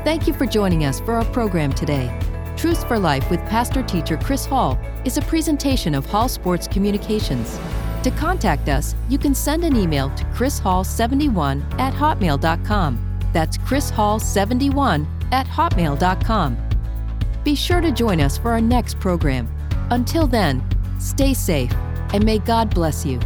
Thank 0.06 0.28
you 0.28 0.34
for 0.34 0.46
joining 0.46 0.86
us 0.86 1.02
for 1.02 1.16
our 1.16 1.26
program 1.26 1.74
today. 1.74 2.10
Truths 2.56 2.84
for 2.86 2.98
Life 2.98 3.30
with 3.30 3.40
pastor 3.42 3.84
teacher 3.84 4.18
Chris 4.18 4.46
Hall 4.46 4.80
is 5.06 5.18
a 5.18 5.22
presentation 5.24 5.94
of 5.94 6.06
Hall 6.06 6.30
Sports 6.30 6.68
Communications. 6.68 7.60
To 8.04 8.12
contact 8.12 8.70
us, 8.70 8.96
you 9.10 9.18
can 9.18 9.36
send 9.36 9.66
an 9.66 9.76
email 9.76 10.10
to 10.16 10.24
chrishall71 10.26 11.80
at 11.80 11.94
hotmail.com. 11.94 13.20
That's 13.34 13.58
chrishall71 13.58 15.06
at 15.34 15.46
hotmail.com. 15.48 16.69
Be 17.50 17.56
sure 17.56 17.82
to 17.82 17.92
join 17.92 18.22
us 18.22 18.38
for 18.38 18.52
our 18.52 18.62
next 18.62 19.00
program. 19.00 19.50
Until 19.90 20.28
then, 20.28 20.64
stay 21.00 21.34
safe 21.34 21.74
and 22.14 22.24
may 22.24 22.38
God 22.38 22.72
bless 22.76 23.04
you. 23.04 23.20